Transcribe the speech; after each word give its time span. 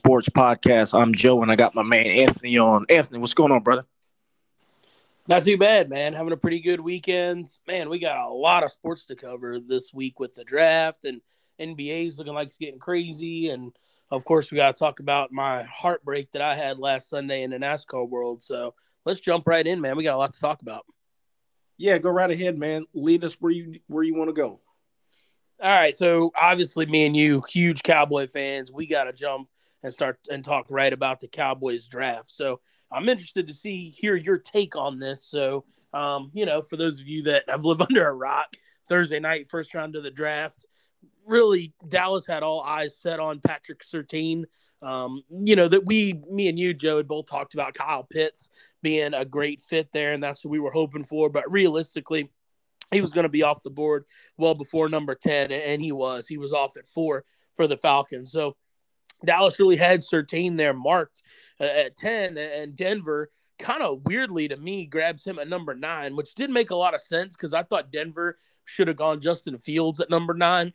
Sports 0.00 0.30
Podcast. 0.30 0.98
I'm 0.98 1.14
Joe, 1.14 1.42
and 1.42 1.52
I 1.52 1.56
got 1.56 1.74
my 1.74 1.82
man 1.82 2.06
Anthony 2.06 2.56
on. 2.56 2.86
Anthony, 2.88 3.18
what's 3.18 3.34
going 3.34 3.52
on, 3.52 3.62
brother? 3.62 3.84
Not 5.28 5.44
too 5.44 5.58
bad, 5.58 5.90
man. 5.90 6.14
Having 6.14 6.32
a 6.32 6.38
pretty 6.38 6.60
good 6.60 6.80
weekend. 6.80 7.48
Man, 7.68 7.90
we 7.90 7.98
got 7.98 8.26
a 8.26 8.32
lot 8.32 8.64
of 8.64 8.72
sports 8.72 9.04
to 9.06 9.14
cover 9.14 9.60
this 9.60 9.92
week 9.92 10.18
with 10.18 10.32
the 10.32 10.42
draft 10.42 11.04
and 11.04 11.20
NBA's 11.60 12.16
looking 12.16 12.32
like 12.32 12.46
it's 12.46 12.56
getting 12.56 12.78
crazy. 12.78 13.50
And 13.50 13.76
of 14.10 14.24
course, 14.24 14.50
we 14.50 14.56
got 14.56 14.74
to 14.74 14.78
talk 14.78 15.00
about 15.00 15.32
my 15.32 15.64
heartbreak 15.64 16.32
that 16.32 16.40
I 16.40 16.54
had 16.54 16.78
last 16.78 17.10
Sunday 17.10 17.42
in 17.42 17.50
the 17.50 17.58
NASCAR 17.58 18.08
world. 18.08 18.42
So 18.42 18.72
let's 19.04 19.20
jump 19.20 19.46
right 19.46 19.66
in, 19.66 19.82
man. 19.82 19.98
We 19.98 20.04
got 20.04 20.14
a 20.14 20.16
lot 20.16 20.32
to 20.32 20.40
talk 20.40 20.62
about. 20.62 20.86
Yeah, 21.76 21.98
go 21.98 22.08
right 22.08 22.30
ahead, 22.30 22.56
man. 22.56 22.86
Lead 22.94 23.22
us 23.22 23.34
where 23.34 23.52
you 23.52 23.80
where 23.86 24.02
you 24.02 24.14
want 24.14 24.30
to 24.30 24.34
go. 24.34 24.60
All 25.62 25.68
right, 25.68 25.94
so 25.94 26.32
obviously, 26.40 26.86
me 26.86 27.04
and 27.04 27.14
you, 27.14 27.42
huge 27.50 27.82
Cowboy 27.82 28.28
fans, 28.28 28.72
we 28.72 28.86
got 28.86 29.04
to 29.04 29.12
jump 29.12 29.46
and 29.82 29.92
start 29.92 30.18
and 30.30 30.44
talk 30.44 30.66
right 30.70 30.92
about 30.92 31.20
the 31.20 31.28
Cowboys 31.28 31.86
draft. 31.86 32.30
So 32.30 32.60
I'm 32.92 33.08
interested 33.08 33.48
to 33.48 33.54
see 33.54 33.90
hear 33.90 34.16
your 34.16 34.38
take 34.38 34.76
on 34.76 34.98
this. 34.98 35.24
So, 35.24 35.64
um, 35.92 36.30
you 36.34 36.46
know, 36.46 36.62
for 36.62 36.76
those 36.76 37.00
of 37.00 37.08
you 37.08 37.24
that 37.24 37.44
have 37.48 37.64
lived 37.64 37.80
under 37.88 38.06
a 38.06 38.12
rock, 38.12 38.54
Thursday 38.88 39.20
night, 39.20 39.48
first 39.48 39.74
round 39.74 39.96
of 39.96 40.02
the 40.02 40.10
draft, 40.10 40.66
really 41.24 41.72
Dallas 41.88 42.26
had 42.26 42.42
all 42.42 42.62
eyes 42.62 42.98
set 42.98 43.20
on 43.20 43.40
Patrick 43.40 43.82
Surtain. 43.82 44.44
Um, 44.82 45.22
you 45.30 45.56
know 45.56 45.68
that 45.68 45.84
we, 45.84 46.22
me 46.30 46.48
and 46.48 46.58
you, 46.58 46.72
Joe, 46.72 46.96
had 46.96 47.08
both 47.08 47.26
talked 47.26 47.52
about 47.52 47.74
Kyle 47.74 48.02
Pitts 48.02 48.48
being 48.82 49.12
a 49.12 49.26
great 49.26 49.60
fit 49.60 49.92
there, 49.92 50.12
and 50.14 50.22
that's 50.22 50.42
what 50.42 50.50
we 50.50 50.58
were 50.58 50.70
hoping 50.70 51.04
for. 51.04 51.28
But 51.28 51.50
realistically, 51.50 52.30
he 52.90 53.00
was 53.00 53.12
going 53.12 53.24
to 53.24 53.30
be 53.30 53.42
off 53.42 53.62
the 53.62 53.70
board 53.70 54.04
well 54.36 54.54
before 54.54 54.88
number 54.88 55.14
10 55.14 55.52
and 55.52 55.80
he 55.80 55.92
was 55.92 56.26
he 56.26 56.38
was 56.38 56.52
off 56.52 56.76
at 56.76 56.86
four 56.86 57.24
for 57.54 57.66
the 57.66 57.76
falcons 57.76 58.32
so 58.32 58.56
dallas 59.24 59.58
really 59.58 59.76
had 59.76 60.00
Surtain 60.00 60.56
there 60.56 60.74
marked 60.74 61.22
uh, 61.60 61.64
at 61.64 61.96
10 61.96 62.38
and 62.38 62.76
denver 62.76 63.30
kind 63.58 63.82
of 63.82 64.00
weirdly 64.04 64.48
to 64.48 64.56
me 64.56 64.86
grabs 64.86 65.24
him 65.24 65.38
at 65.38 65.48
number 65.48 65.74
nine 65.74 66.16
which 66.16 66.34
did 66.34 66.50
make 66.50 66.70
a 66.70 66.76
lot 66.76 66.94
of 66.94 67.00
sense 67.00 67.36
because 67.36 67.52
i 67.52 67.62
thought 67.62 67.92
denver 67.92 68.38
should 68.64 68.88
have 68.88 68.96
gone 68.96 69.20
justin 69.20 69.58
fields 69.58 70.00
at 70.00 70.10
number 70.10 70.32
nine 70.34 70.72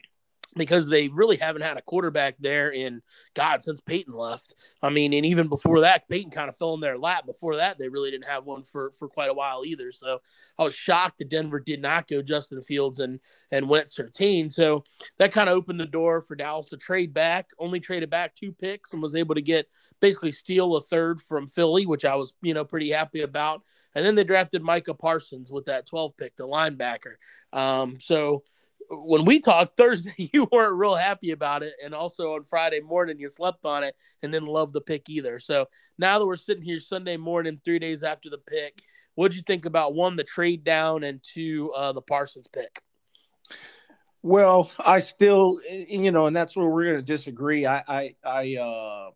because 0.56 0.90
they 0.90 1.10
really 1.10 1.38
haven't 1.38 1.64
had 1.64 1.78
a 1.78 1.82
quarterback 1.82 2.36
there 2.40 2.72
in 2.72 3.02
God 3.34 3.64
since 3.64 3.82
Peyton 3.82 4.14
left. 4.14 4.56
I 4.82 4.90
mean, 4.90 5.14
and 5.14 5.26
even 5.26 5.48
before 5.48 5.82
that, 5.82 6.08
Peyton 6.08 6.32
kind 6.32 6.50
of 6.50 6.56
fell 6.56 6.74
in 6.74 6.80
their 6.80 6.98
lap. 6.98 7.26
Before 7.26 7.58
that, 7.58 7.78
they 7.78 7.90
really 7.90 8.12
didn't 8.12 8.28
have 8.28 8.46
one 8.46 8.64
for 8.64 8.92
for 8.92 9.08
quite 9.08 9.30
a 9.30 9.34
while 9.34 9.66
either. 9.66 9.92
So 9.92 10.20
I 10.58 10.64
was 10.64 10.76
shocked 10.76 11.18
that 11.20 11.30
Denver 11.30 11.60
did 11.60 11.82
not 11.82 12.08
go 12.08 12.22
Justin 12.22 12.62
Fields 12.62 13.00
and 13.00 13.20
and 13.52 13.70
went 13.70 13.88
Surtain. 13.88 14.52
So 14.52 14.84
that 15.18 15.34
kind 15.34 15.50
of 15.50 15.58
opened 15.58 15.80
the 15.80 15.86
door 15.86 16.22
for 16.22 16.36
Dallas 16.36 16.70
to 16.70 16.78
trade 16.78 17.14
back. 17.14 17.50
Only 17.60 17.80
traded 17.80 18.10
back 18.10 18.36
two 18.36 18.54
picks 18.54 18.94
and 18.94 19.02
was 19.02 19.16
able 19.16 19.36
to 19.36 19.42
get 19.42 19.68
basically 20.00 20.32
steal 20.32 20.76
a 20.76 20.82
third 20.82 21.22
from 21.22 21.48
Philly, 21.48 21.86
which 21.86 22.06
I 22.06 22.16
was 22.16 22.34
you 22.42 22.54
know 22.54 22.64
pretty 22.66 22.92
happy 22.92 23.22
about. 23.22 23.62
And 23.94 24.06
then 24.06 24.16
they 24.16 24.26
drafted 24.26 24.62
Micah 24.62 24.94
Parsons 24.94 25.50
with 25.52 25.66
that 25.66 25.88
12 25.88 26.18
pick, 26.18 26.36
the 26.36 26.46
linebacker. 26.46 27.16
Um, 27.54 27.98
so 28.00 28.44
when 28.90 29.26
we 29.26 29.40
talked 29.40 29.78
Thursday, 29.78 30.14
you 30.34 30.48
weren't 30.52 30.76
real 30.76 30.96
happy 30.96 31.32
about 31.32 31.64
it, 31.64 31.74
and 31.84 31.94
also 31.94 32.34
on 32.36 32.44
Friday 32.44 32.82
morning 32.82 33.20
you 33.20 33.30
slept 33.30 33.66
on 33.66 33.84
it 33.84 33.96
and 34.22 34.32
didn't 34.32 34.50
love 34.50 34.74
the 34.74 34.82
pick 34.82 35.10
either. 35.10 35.40
So 35.40 35.68
now 35.98 36.20
that 36.20 36.26
we're 36.26 36.36
sitting 36.36 36.64
here 36.64 36.80
Sunday 36.80 37.18
morning, 37.18 37.60
three 37.64 37.80
days 37.80 38.04
after 38.04 38.30
the 38.30 38.38
pick, 38.38 38.82
what 39.16 39.32
did 39.32 39.38
you 39.38 39.44
think 39.44 39.66
about 39.66 39.94
one 39.94 40.16
the 40.16 40.24
trade 40.24 40.64
down 40.64 41.04
and 41.04 41.22
two 41.24 41.72
uh, 41.76 41.94
the 41.94 42.02
Parsons 42.02 42.48
pick? 42.48 42.82
Well, 44.22 44.72
I 44.80 45.00
still, 45.00 45.60
you 45.70 46.12
know, 46.12 46.26
and 46.26 46.36
that's 46.36 46.58
where 46.58 46.68
we're 46.68 46.86
going 46.86 46.98
to 46.98 47.04
disagree. 47.04 47.68
I, 47.68 47.84
I, 47.88 48.16
I, 48.26 48.56
uh, 48.56 49.10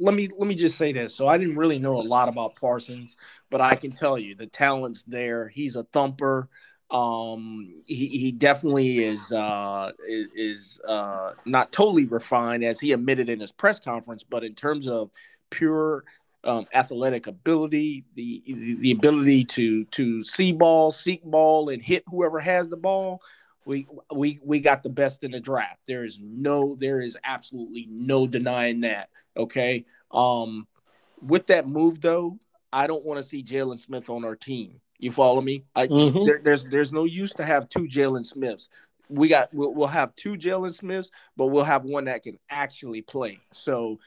let 0.00 0.14
me 0.14 0.30
let 0.38 0.48
me 0.48 0.54
just 0.54 0.78
say 0.78 0.92
this. 0.92 1.14
So 1.14 1.28
I 1.28 1.36
didn't 1.36 1.56
really 1.56 1.78
know 1.78 2.00
a 2.00 2.02
lot 2.02 2.28
about 2.28 2.56
Parsons, 2.56 3.16
but 3.50 3.60
I 3.60 3.74
can 3.74 3.92
tell 3.92 4.18
you 4.18 4.34
the 4.34 4.46
talent's 4.46 5.02
there. 5.02 5.48
He's 5.48 5.76
a 5.76 5.84
thumper. 5.84 6.48
Um, 6.90 7.82
he, 7.84 8.06
he 8.06 8.32
definitely 8.32 8.98
is 8.98 9.32
uh, 9.32 9.90
is, 10.06 10.80
uh, 10.86 11.32
not 11.44 11.72
totally 11.72 12.06
refined 12.06 12.64
as 12.64 12.78
he 12.78 12.92
admitted 12.92 13.28
in 13.28 13.40
his 13.40 13.50
press 13.50 13.80
conference, 13.80 14.22
but 14.22 14.44
in 14.44 14.54
terms 14.54 14.86
of 14.86 15.10
pure 15.50 16.04
um, 16.44 16.66
athletic 16.72 17.26
ability, 17.26 18.04
the 18.14 18.42
the 18.46 18.92
ability 18.92 19.44
to 19.44 19.84
to 19.86 20.22
see 20.22 20.52
ball, 20.52 20.92
seek 20.92 21.24
ball, 21.24 21.70
and 21.70 21.82
hit 21.82 22.04
whoever 22.08 22.38
has 22.38 22.68
the 22.68 22.76
ball. 22.76 23.20
We 23.64 23.88
we 24.14 24.38
we 24.44 24.60
got 24.60 24.84
the 24.84 24.90
best 24.90 25.24
in 25.24 25.32
the 25.32 25.40
draft. 25.40 25.80
There 25.88 26.04
is 26.04 26.20
no, 26.22 26.76
there 26.76 27.00
is 27.00 27.18
absolutely 27.24 27.88
no 27.90 28.28
denying 28.28 28.82
that. 28.82 29.10
Okay. 29.36 29.84
Um, 30.12 30.68
with 31.20 31.48
that 31.48 31.66
move 31.66 32.00
though, 32.00 32.38
I 32.72 32.86
don't 32.86 33.04
want 33.04 33.20
to 33.20 33.26
see 33.26 33.42
Jaylon 33.42 33.80
Smith 33.80 34.08
on 34.08 34.24
our 34.24 34.36
team. 34.36 34.80
You 34.98 35.10
follow 35.10 35.40
me? 35.40 35.64
I, 35.74 35.86
mm-hmm. 35.88 36.24
there, 36.24 36.40
there's 36.42 36.64
there's 36.64 36.92
no 36.92 37.04
use 37.04 37.32
to 37.34 37.44
have 37.44 37.68
two 37.68 37.84
Jaylon 37.84 38.24
Smiths. 38.24 38.68
We 39.08 39.28
got 39.28 39.52
we'll, 39.52 39.74
we'll 39.74 39.88
have 39.88 40.14
two 40.16 40.34
Jaylon 40.34 40.74
Smiths, 40.74 41.10
but 41.36 41.46
we'll 41.46 41.64
have 41.64 41.84
one 41.84 42.04
that 42.04 42.22
can 42.22 42.38
actually 42.50 43.02
play. 43.02 43.38
So 43.52 43.98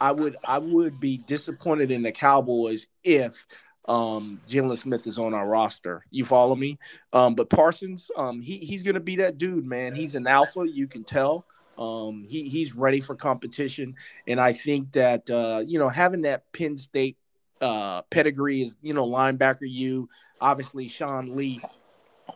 I 0.00 0.12
would 0.12 0.36
I 0.46 0.58
would 0.58 1.00
be 1.00 1.18
disappointed 1.18 1.90
in 1.90 2.02
the 2.02 2.12
Cowboys 2.12 2.86
if 3.04 3.46
um 3.86 4.40
Jaylon 4.48 4.78
Smith 4.78 5.06
is 5.06 5.18
on 5.18 5.34
our 5.34 5.46
roster. 5.46 6.04
You 6.10 6.24
follow 6.24 6.56
me? 6.56 6.78
Um, 7.12 7.34
but 7.34 7.50
Parsons, 7.50 8.10
um, 8.16 8.40
he 8.40 8.58
he's 8.58 8.82
gonna 8.82 9.00
be 9.00 9.16
that 9.16 9.38
dude, 9.38 9.66
man. 9.66 9.94
He's 9.94 10.14
an 10.14 10.26
alpha, 10.26 10.64
you 10.66 10.86
can 10.86 11.04
tell. 11.04 11.44
Um, 11.78 12.24
he 12.28 12.48
he's 12.48 12.74
ready 12.74 13.00
for 13.00 13.14
competition, 13.14 13.96
and 14.26 14.40
I 14.40 14.52
think 14.54 14.92
that 14.92 15.28
uh, 15.30 15.62
you 15.64 15.78
know 15.78 15.88
having 15.88 16.22
that 16.22 16.50
Penn 16.52 16.78
State 16.78 17.16
uh, 17.60 18.02
pedigree 18.02 18.62
is, 18.62 18.76
you 18.82 18.94
know, 18.94 19.06
linebacker 19.06 19.58
you. 19.62 20.08
Obviously, 20.40 20.88
Sean 20.88 21.36
Lee 21.36 21.60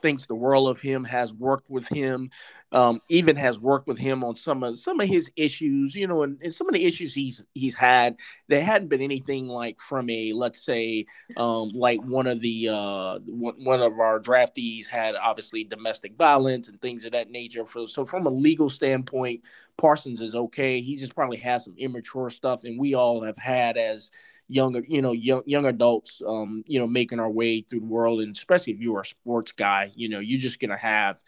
thinks 0.02 0.26
the 0.26 0.34
world 0.34 0.68
of 0.68 0.80
him, 0.80 1.04
has 1.04 1.32
worked 1.32 1.68
with 1.68 1.86
him, 1.88 2.30
um, 2.72 3.00
even 3.08 3.36
has 3.36 3.58
worked 3.58 3.86
with 3.86 3.98
him 3.98 4.22
on 4.22 4.36
some 4.36 4.62
of 4.62 4.78
some 4.78 5.00
of 5.00 5.08
his 5.08 5.30
issues, 5.36 5.94
you 5.94 6.06
know, 6.06 6.22
and, 6.22 6.38
and, 6.42 6.54
some 6.54 6.68
of 6.68 6.74
the 6.74 6.84
issues 6.84 7.12
he's 7.12 7.44
he's 7.54 7.74
had. 7.74 8.16
There 8.48 8.62
hadn't 8.62 8.88
been 8.88 9.00
anything 9.00 9.48
like 9.48 9.80
from 9.80 10.08
a 10.08 10.32
let's 10.32 10.62
say 10.62 11.06
um, 11.36 11.70
like 11.74 12.00
one 12.02 12.26
of 12.26 12.40
the 12.40 12.68
uh, 12.68 13.18
one 13.26 13.82
of 13.82 13.98
our 13.98 14.20
draftees 14.20 14.86
had 14.86 15.16
obviously 15.16 15.64
domestic 15.64 16.16
violence 16.16 16.68
and 16.68 16.80
things 16.80 17.04
of 17.04 17.12
that 17.12 17.30
nature. 17.30 17.64
For, 17.64 17.86
so 17.86 18.04
from 18.04 18.26
a 18.26 18.30
legal 18.30 18.70
standpoint, 18.70 19.42
Parsons 19.76 20.20
is 20.20 20.34
okay. 20.34 20.80
He 20.80 20.96
just 20.96 21.14
probably 21.14 21.38
has 21.38 21.64
some 21.64 21.74
immature 21.76 22.30
stuff, 22.30 22.64
and 22.64 22.78
we 22.78 22.94
all 22.94 23.22
have 23.22 23.38
had 23.38 23.76
as 23.76 24.10
younger, 24.50 24.82
you 24.86 25.00
know, 25.00 25.12
young 25.12 25.42
young 25.46 25.66
adults, 25.66 26.20
um, 26.26 26.64
you 26.66 26.78
know, 26.78 26.86
making 26.86 27.20
our 27.20 27.30
way 27.30 27.60
through 27.60 27.80
the 27.80 27.86
world, 27.86 28.20
and 28.20 28.36
especially 28.36 28.72
if 28.72 28.80
you're 28.80 29.00
a 29.00 29.04
sports 29.06 29.52
guy, 29.52 29.92
you 29.94 30.08
know, 30.08 30.18
you're 30.18 30.40
just 30.40 30.60
gonna 30.60 30.76
have. 30.76 31.20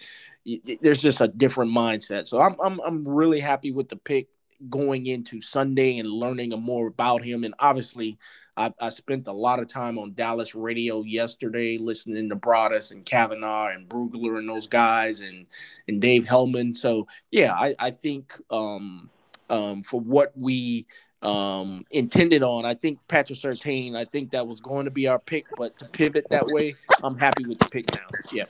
There's 0.81 0.99
just 0.99 1.21
a 1.21 1.29
different 1.29 1.71
mindset. 1.71 2.27
So 2.27 2.41
I'm 2.41 2.57
I'm 2.63 2.81
I'm 2.81 3.09
really 3.09 3.41
happy 3.41 3.71
with 3.71 3.89
the 3.89 3.97
pick 3.97 4.29
going 4.69 5.07
into 5.07 5.41
Sunday 5.41 5.99
and 5.99 6.09
learning 6.09 6.51
more 6.51 6.89
about 6.89 7.25
him. 7.25 7.45
And 7.45 7.55
obviously, 7.59 8.19
I, 8.57 8.73
I, 8.81 8.91
spent 8.91 9.27
a 9.27 9.33
lot 9.33 9.59
of 9.59 9.67
time 9.67 9.99
on 9.99 10.15
Dallas 10.15 10.55
radio 10.55 11.03
yesterday, 11.03 11.79
listening 11.79 12.29
to 12.29 12.37
Broaddus 12.37 12.93
and 12.93 13.05
Kavanaugh 13.05 13.69
and 13.69 13.89
Brugler 13.89 14.39
and 14.39 14.49
those 14.49 14.67
guys 14.67 15.21
and 15.21 15.47
and 15.89 16.01
Dave 16.01 16.29
Helman. 16.29 16.75
So 16.75 17.07
yeah, 17.31 17.55
I, 17.55 17.75
I 17.79 17.91
think 17.91 18.35
um, 18.51 19.11
um, 19.49 19.83
for 19.83 20.01
what 20.01 20.33
we 20.37 20.87
um, 21.23 21.85
intended 21.91 22.43
on. 22.43 22.65
I 22.65 22.75
think 22.75 22.99
Patrick 23.09 23.39
Surtain, 23.39 23.95
I 23.95 24.05
think 24.05 24.31
that 24.31 24.47
was 24.47 24.61
going 24.61 24.85
to 24.87 24.91
be 24.91 25.09
our 25.09 25.19
pick, 25.19 25.47
but 25.57 25.79
to 25.79 25.85
pivot 25.87 26.27
that 26.31 26.47
way, 26.47 26.75
I'm 27.03 27.19
happy 27.19 27.45
with 27.47 27.59
the 27.59 27.69
pick 27.69 27.93
now. 27.95 28.07
Yeah. 28.33 28.45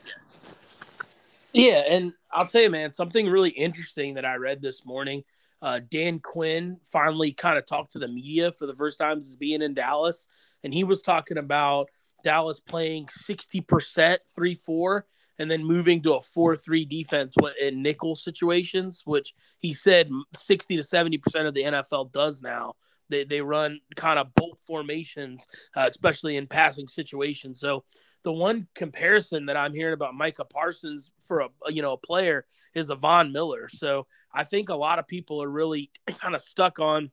Yeah, 1.53 1.83
and 1.87 2.13
I'll 2.31 2.47
tell 2.47 2.63
you, 2.63 2.71
man, 2.71 2.93
something 2.93 3.27
really 3.27 3.51
interesting 3.51 4.15
that 4.15 4.25
I 4.25 4.35
read 4.35 4.61
this 4.61 4.85
morning. 4.85 5.23
Uh, 5.61 5.79
Dan 5.89 6.19
Quinn 6.19 6.77
finally 6.81 7.31
kind 7.31 7.57
of 7.57 7.65
talked 7.65 7.91
to 7.91 7.99
the 7.99 8.07
media 8.07 8.51
for 8.51 8.65
the 8.65 8.73
first 8.73 8.97
time 8.97 9.21
since 9.21 9.35
being 9.35 9.61
in 9.61 9.75
Dallas, 9.75 10.27
and 10.63 10.73
he 10.73 10.83
was 10.83 11.03
talking 11.03 11.37
about 11.37 11.89
Dallas 12.23 12.59
playing 12.59 13.07
60% 13.07 14.17
3 14.33 14.55
4 14.55 15.05
and 15.39 15.49
then 15.49 15.63
moving 15.63 16.01
to 16.03 16.13
a 16.13 16.21
4 16.21 16.55
3 16.55 16.85
defense 16.85 17.35
in 17.61 17.81
nickel 17.81 18.15
situations, 18.15 19.03
which 19.05 19.33
he 19.59 19.73
said 19.73 20.09
60 20.35 20.77
to 20.77 20.83
70% 20.83 21.47
of 21.47 21.53
the 21.53 21.63
NFL 21.63 22.11
does 22.11 22.41
now. 22.41 22.75
They, 23.09 23.23
they 23.23 23.41
run 23.41 23.79
kind 23.95 24.17
of 24.17 24.33
both 24.35 24.59
formations, 24.65 25.45
uh, 25.75 25.87
especially 25.91 26.37
in 26.37 26.47
passing 26.47 26.87
situations. 26.87 27.59
So 27.59 27.83
the 28.23 28.31
one 28.31 28.67
comparison 28.75 29.45
that 29.47 29.57
I'm 29.57 29.73
hearing 29.73 29.93
about 29.93 30.15
Micah 30.15 30.45
Parsons 30.45 31.11
for 31.23 31.41
a 31.41 31.49
you 31.69 31.81
know 31.81 31.93
a 31.93 31.97
player 31.97 32.45
is 32.73 32.89
a 32.89 32.95
Von 32.95 33.31
Miller. 33.31 33.69
So 33.69 34.07
I 34.33 34.43
think 34.43 34.69
a 34.69 34.75
lot 34.75 34.99
of 34.99 35.07
people 35.07 35.43
are 35.43 35.49
really 35.49 35.91
kind 36.19 36.35
of 36.35 36.41
stuck 36.41 36.79
on, 36.79 37.11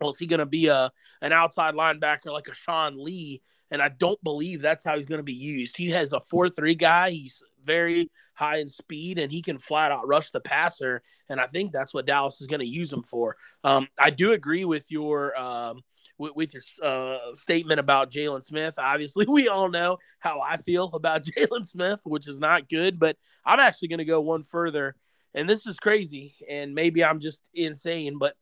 well, 0.00 0.10
is 0.10 0.18
he 0.18 0.26
going 0.26 0.40
to 0.40 0.46
be 0.46 0.66
a 0.66 0.90
an 1.22 1.32
outside 1.32 1.74
linebacker 1.74 2.32
like 2.32 2.48
a 2.48 2.54
Sean 2.54 3.02
Lee? 3.02 3.42
And 3.70 3.82
I 3.82 3.88
don't 3.88 4.22
believe 4.24 4.62
that's 4.62 4.84
how 4.84 4.96
he's 4.96 5.08
going 5.08 5.18
to 5.18 5.24
be 5.24 5.32
used. 5.32 5.76
He 5.76 5.90
has 5.90 6.12
a 6.12 6.20
four 6.20 6.48
three 6.48 6.74
guy. 6.74 7.10
He's 7.10 7.42
very 7.64 8.10
high 8.34 8.58
in 8.58 8.68
speed 8.68 9.18
and 9.18 9.30
he 9.30 9.42
can 9.42 9.58
flat 9.58 9.92
out 9.92 10.08
rush 10.08 10.30
the 10.30 10.40
passer. 10.40 11.02
And 11.28 11.40
I 11.40 11.46
think 11.46 11.72
that's 11.72 11.92
what 11.92 12.06
Dallas 12.06 12.40
is 12.40 12.46
going 12.46 12.60
to 12.60 12.66
use 12.66 12.92
him 12.92 13.02
for. 13.02 13.36
Um, 13.64 13.88
I 13.98 14.10
do 14.10 14.32
agree 14.32 14.64
with 14.64 14.90
your. 14.90 15.38
Um, 15.38 15.82
with, 16.18 16.52
your 16.52 16.62
uh, 16.82 17.34
statement 17.34 17.78
about 17.78 18.10
Jaylon 18.10 18.42
Smith. 18.42 18.74
Obviously, 18.76 19.24
we 19.28 19.46
all 19.46 19.68
know 19.68 19.98
how 20.18 20.40
I 20.40 20.56
feel 20.56 20.86
about 20.86 21.22
Jaylon 21.38 21.64
Smith, 21.64 22.00
which 22.04 22.26
is 22.26 22.40
not 22.40 22.68
good. 22.68 22.98
But 22.98 23.16
I'm 23.46 23.60
actually 23.60 23.86
going 23.86 23.98
to 23.98 24.04
go 24.04 24.20
one 24.20 24.42
further, 24.42 24.96
and 25.32 25.48
this 25.48 25.64
is 25.64 25.78
crazy, 25.78 26.34
and 26.50 26.74
maybe 26.74 27.04
I'm 27.04 27.20
just 27.20 27.40
insane, 27.54 28.18
but 28.18 28.34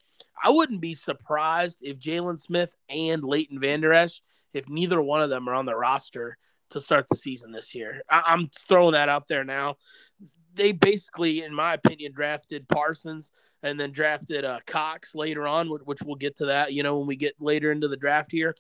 I 0.43 0.51
wouldn't 0.51 0.81
be 0.81 0.95
surprised 0.95 1.81
if 1.83 2.01
Jaylon 2.01 2.39
Smith 2.39 2.75
and 2.89 3.23
Leighton 3.23 3.61
Vander 3.61 3.93
Esch, 3.93 4.23
if 4.57 4.69
neither 4.69 5.01
one 5.01 5.21
of 5.21 5.31
them 5.31 5.49
are 5.49 5.55
on 5.55 5.67
the 5.67 5.77
roster 5.77 6.39
to 6.71 6.81
start 6.81 7.07
the 7.09 7.17
season 7.17 7.53
this 7.53 7.75
year. 7.75 8.03
I- 8.11 8.33
am 8.33 8.49
throwing 8.49 8.93
that 8.93 9.09
out 9.09 9.29
there 9.29 9.45
now. 9.45 9.77
They 10.55 10.73
basically, 10.73 11.43
in 11.43 11.55
my 11.55 11.75
opinion, 11.75 12.13
drafted 12.13 12.67
Parsons 12.69 13.33
and 13.63 13.79
then 13.79 13.93
drafted 13.93 14.45
uh, 14.45 14.61
Cox 14.67 15.15
later 15.15 15.47
on, 15.47 15.69
which 15.69 16.03
we'll 16.03 16.17
get 16.17 16.37
to 16.37 16.47
that, 16.47 16.73
you 16.73 16.83
know, 16.83 16.99
when 16.99 17.07
we 17.07 17.17
get 17.17 17.35
later 17.41 17.71
into 17.71 17.89
the 17.89 17.97
draft 17.97 18.33
here. 18.33 18.55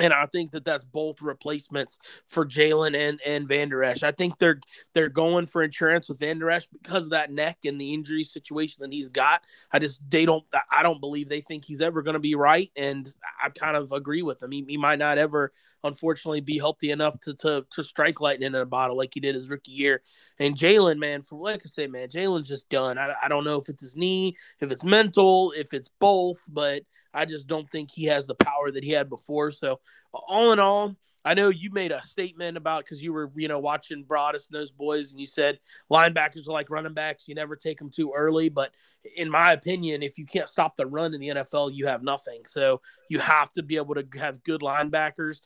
And 0.00 0.12
I 0.14 0.26
think 0.26 0.52
that 0.52 0.64
that's 0.64 0.82
both 0.82 1.20
replacements 1.20 1.98
for 2.26 2.46
Jaylon 2.46 2.96
and 2.96 3.20
and 3.24 3.46
Vander 3.46 3.84
Esch. 3.84 4.02
I 4.02 4.12
think 4.12 4.38
they're 4.38 4.60
they're 4.94 5.10
going 5.10 5.46
for 5.46 5.62
insurance 5.62 6.08
with 6.08 6.18
Vander 6.18 6.50
Esch 6.50 6.66
because 6.72 7.04
of 7.04 7.10
that 7.10 7.30
neck 7.30 7.58
and 7.64 7.80
the 7.80 7.92
injury 7.92 8.24
situation 8.24 8.78
that 8.80 8.92
he's 8.92 9.10
got. 9.10 9.42
I 9.70 9.78
just 9.78 10.00
they 10.10 10.24
don't 10.24 10.44
I 10.72 10.82
don't 10.82 11.00
believe 11.00 11.28
they 11.28 11.42
think 11.42 11.64
he's 11.64 11.82
ever 11.82 12.02
going 12.02 12.14
to 12.14 12.20
be 12.20 12.34
right, 12.34 12.70
and 12.76 13.12
I 13.42 13.50
kind 13.50 13.76
of 13.76 13.92
agree 13.92 14.22
with 14.22 14.40
them. 14.40 14.52
He, 14.52 14.64
he 14.66 14.76
might 14.78 14.98
not 14.98 15.18
ever, 15.18 15.52
unfortunately, 15.84 16.40
be 16.40 16.58
healthy 16.58 16.90
enough 16.90 17.20
to 17.20 17.34
to 17.34 17.66
to 17.70 17.84
strike 17.84 18.20
lightning 18.20 18.46
in 18.48 18.54
a 18.54 18.66
bottle 18.66 18.96
like 18.96 19.10
he 19.12 19.20
did 19.20 19.34
his 19.34 19.50
rookie 19.50 19.72
year. 19.72 20.02
And 20.38 20.56
Jaylon, 20.56 20.98
man, 20.98 21.20
for 21.20 21.38
like 21.38 21.60
I 21.64 21.68
say, 21.68 21.86
man, 21.86 22.08
Jaylon's 22.08 22.48
just 22.48 22.70
done. 22.70 22.96
I, 22.96 23.14
I 23.22 23.28
don't 23.28 23.44
know 23.44 23.58
if 23.58 23.68
it's 23.68 23.82
his 23.82 23.96
knee, 23.96 24.36
if 24.60 24.72
it's 24.72 24.84
mental, 24.84 25.52
if 25.56 25.74
it's 25.74 25.90
both, 26.00 26.42
but 26.48 26.82
I 27.12 27.24
just 27.24 27.46
don't 27.46 27.70
think 27.70 27.90
he 27.92 28.04
has 28.04 28.26
the 28.26 28.34
power 28.34 28.70
that 28.70 28.84
he 28.84 28.90
had 28.90 29.08
before. 29.08 29.50
So, 29.50 29.80
all 30.12 30.52
in 30.52 30.58
all, 30.58 30.96
I 31.24 31.34
know 31.34 31.50
you 31.50 31.70
made 31.70 31.92
a 31.92 32.02
statement 32.02 32.56
about 32.56 32.84
because 32.84 33.02
you 33.02 33.12
were, 33.12 33.30
you 33.36 33.48
know, 33.48 33.58
watching 33.58 34.04
Broaddus 34.04 34.50
and 34.50 34.58
those 34.58 34.70
boys, 34.70 35.10
and 35.10 35.20
you 35.20 35.26
said 35.26 35.58
linebackers 35.90 36.48
are 36.48 36.52
like 36.52 36.70
running 36.70 36.94
backs. 36.94 37.28
You 37.28 37.34
never 37.34 37.56
take 37.56 37.78
them 37.78 37.90
too 37.90 38.12
early. 38.16 38.48
But 38.48 38.72
in 39.16 39.30
my 39.30 39.52
opinion, 39.52 40.02
if 40.02 40.18
you 40.18 40.26
can't 40.26 40.48
stop 40.48 40.76
the 40.76 40.86
run 40.86 41.14
in 41.14 41.20
the 41.20 41.28
NFL, 41.28 41.74
you 41.74 41.86
have 41.86 42.02
nothing. 42.02 42.42
So 42.46 42.80
you 43.08 43.18
have 43.18 43.52
to 43.54 43.62
be 43.62 43.76
able 43.76 43.94
to 43.96 44.06
have 44.18 44.42
good 44.42 44.62
linebackers 44.62 45.40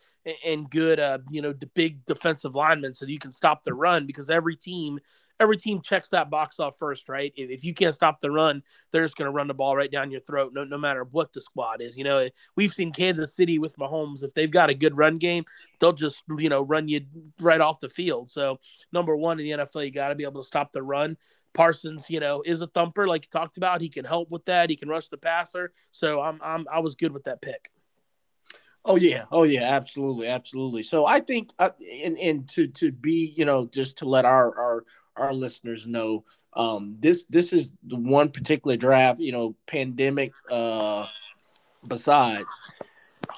and 0.44 0.70
good, 0.70 1.00
uh, 1.00 1.19
you 1.31 1.43
know, 1.43 1.55
big 1.75 2.05
defensive 2.06 2.55
linemen 2.55 2.94
so 2.94 3.05
you 3.06 3.19
can 3.19 3.32
stop 3.32 3.64
the 3.64 3.75
run 3.75 4.06
because 4.06 4.31
every 4.31 4.56
team 4.56 5.00
every 5.40 5.56
team 5.56 5.81
checks 5.82 6.10
that 6.10 6.31
box 6.31 6.60
off 6.60 6.78
first, 6.78 7.08
right? 7.08 7.32
If, 7.37 7.50
if 7.50 7.64
you 7.64 7.75
can't 7.75 7.94
stop 7.94 8.20
the 8.20 8.31
run, 8.31 8.62
they're 8.90 9.05
just 9.05 9.17
going 9.17 9.26
to 9.26 9.32
run 9.32 9.49
the 9.49 9.55
ball 9.55 9.76
right 9.76 9.90
down 9.90 10.10
your 10.10 10.20
throat, 10.20 10.52
no, 10.55 10.64
no 10.64 10.78
matter 10.78 11.05
what 11.05 11.32
the 11.32 11.40
squad 11.40 11.81
is. 11.81 11.99
You 11.99 12.05
know, 12.05 12.28
we've 12.56 12.72
seen 12.72 12.93
Kansas 12.93 13.34
City 13.34 13.58
with 13.58 13.76
Mahomes. 13.76 14.22
If 14.22 14.34
they've 14.34 14.50
got 14.54 14.70
a 14.70 14.74
good 14.74 14.96
run 14.96 15.18
game, 15.18 15.44
they'll 15.78 15.92
just, 15.92 16.22
you 16.38 16.48
know, 16.48 16.62
run 16.62 16.88
you 16.88 17.02
right 17.40 17.60
off 17.60 17.80
the 17.80 17.88
field. 17.88 18.28
So, 18.28 18.58
number 18.92 19.14
one 19.14 19.38
in 19.38 19.44
the 19.44 19.64
NFL, 19.64 19.84
you 19.84 19.90
got 19.90 20.08
to 20.08 20.14
be 20.14 20.24
able 20.24 20.42
to 20.42 20.46
stop 20.46 20.72
the 20.72 20.82
run. 20.82 21.16
Parsons, 21.52 22.08
you 22.08 22.20
know, 22.20 22.42
is 22.44 22.60
a 22.60 22.66
thumper 22.66 23.06
like 23.06 23.24
you 23.24 23.28
talked 23.30 23.58
about. 23.58 23.80
He 23.80 23.88
can 23.88 24.04
help 24.04 24.30
with 24.30 24.46
that. 24.46 24.70
He 24.70 24.76
can 24.76 24.88
rush 24.88 25.08
the 25.08 25.18
passer. 25.18 25.72
So 25.90 26.20
I'm, 26.20 26.40
I'm 26.42 26.66
I 26.72 26.80
was 26.80 26.94
good 26.94 27.12
with 27.12 27.24
that 27.24 27.42
pick. 27.42 27.70
Oh 28.86 28.96
yeah, 28.96 29.24
oh 29.30 29.44
yeah, 29.44 29.62
absolutely, 29.62 30.26
absolutely. 30.26 30.82
So 30.82 31.06
I 31.06 31.20
think, 31.20 31.50
uh, 31.58 31.70
and 32.02 32.18
and 32.18 32.48
to 32.50 32.66
to 32.68 32.92
be, 32.92 33.32
you 33.36 33.44
know, 33.44 33.66
just 33.66 33.98
to 33.98 34.08
let 34.08 34.24
our 34.24 34.58
our 34.58 34.84
our 35.16 35.32
listeners 35.32 35.86
know 35.86 36.24
um, 36.54 36.96
this 36.98 37.24
this 37.28 37.52
is 37.52 37.70
the 37.86 37.96
one 37.96 38.30
particular 38.30 38.76
draft 38.76 39.20
you 39.20 39.32
know 39.32 39.56
pandemic 39.66 40.32
uh, 40.50 41.06
besides 41.86 42.46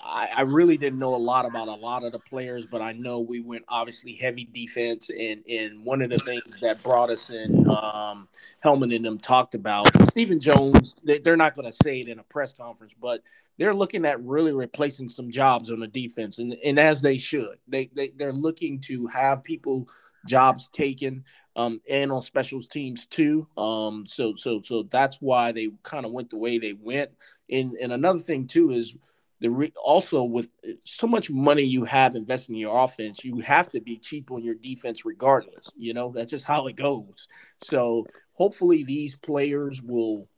I, 0.05 0.29
I, 0.37 0.43
really 0.43 0.77
didn't 0.77 0.99
know 0.99 1.15
a 1.15 1.17
lot 1.17 1.47
about 1.47 1.69
a 1.69 1.75
lot 1.75 2.05
of 2.05 2.13
the 2.13 2.19
players 2.19 2.67
but 2.67 2.83
i 2.83 2.93
know 2.93 3.21
we 3.21 3.41
went 3.41 3.65
obviously 3.69 4.15
heavy 4.15 4.49
defense 4.53 5.11
and 5.11 5.43
and 5.49 5.85
one 5.85 6.03
of 6.03 6.11
the 6.11 6.19
things 6.19 6.61
that 6.61 6.83
brought 6.83 7.11
us 7.11 7.31
in 7.31 7.69
um, 7.69 8.29
Helman 8.61 8.93
and 8.93 9.05
them 9.05 9.19
talked 9.19 9.55
about 9.55 9.89
Stephen 10.09 10.41
Jones 10.41 10.95
they, 11.05 11.19
they're 11.19 11.37
not 11.37 11.57
going 11.57 11.71
to 11.71 11.79
say 11.85 12.01
it 12.01 12.09
in 12.09 12.19
a 12.19 12.25
press 12.25 12.53
conference 12.53 12.95
but 13.01 13.23
they're 13.59 13.75
looking 13.75 14.05
at 14.05 14.23
really 14.23 14.53
replacing 14.53 15.09
some 15.09 15.31
jobs 15.31 15.71
on 15.71 15.81
the 15.81 15.87
defense 15.87 16.39
and, 16.39 16.55
and 16.65 16.79
as 16.79 17.01
they 17.01 17.19
should 17.19 17.59
they, 17.69 17.91
they 17.95 18.09
they're 18.17 18.33
looking 18.33 18.81
to 18.81 19.07
have 19.09 19.45
people 19.45 19.89
jobs 20.27 20.69
taken 20.73 21.25
um, 21.57 21.81
and 21.89 22.13
on 22.13 22.21
specials 22.23 22.67
teams 22.67 23.07
too. 23.07 23.47
Um, 23.57 24.07
so 24.07 24.35
so 24.35 24.61
so 24.63 24.85
that's 24.85 25.17
why 25.21 25.53
they 25.53 25.71
kind 25.83 26.05
of 26.05 26.13
went 26.13 26.31
the 26.31 26.37
way 26.37 26.59
they 26.59 26.75
went. 26.75 27.11
And 27.51 27.73
and 27.73 27.93
another 27.93 28.21
thing 28.21 28.47
too 28.47 28.71
is 28.71 28.95
the 29.41 29.51
re- 29.51 29.73
also 29.85 30.23
with 30.23 30.49
so 30.85 31.07
much 31.07 31.31
money 31.31 31.63
you 31.63 31.85
have 31.85 32.15
invested 32.15 32.53
in 32.53 32.59
your 32.59 32.83
offense, 32.83 33.25
you 33.25 33.39
have 33.39 33.71
to 33.71 33.81
be 33.81 33.99
cheap 33.99 34.31
on 34.31 34.43
your 34.43 34.55
defense 34.55 35.05
regardless. 35.05 35.71
You 35.77 35.95
know 35.95 36.13
that's 36.15 36.31
just 36.31 36.45
how 36.45 36.67
it 36.67 36.77
goes. 36.77 37.29
So 37.59 38.07
hopefully 38.33 38.85
these 38.85 39.17
players 39.17 39.83
will 39.83 40.29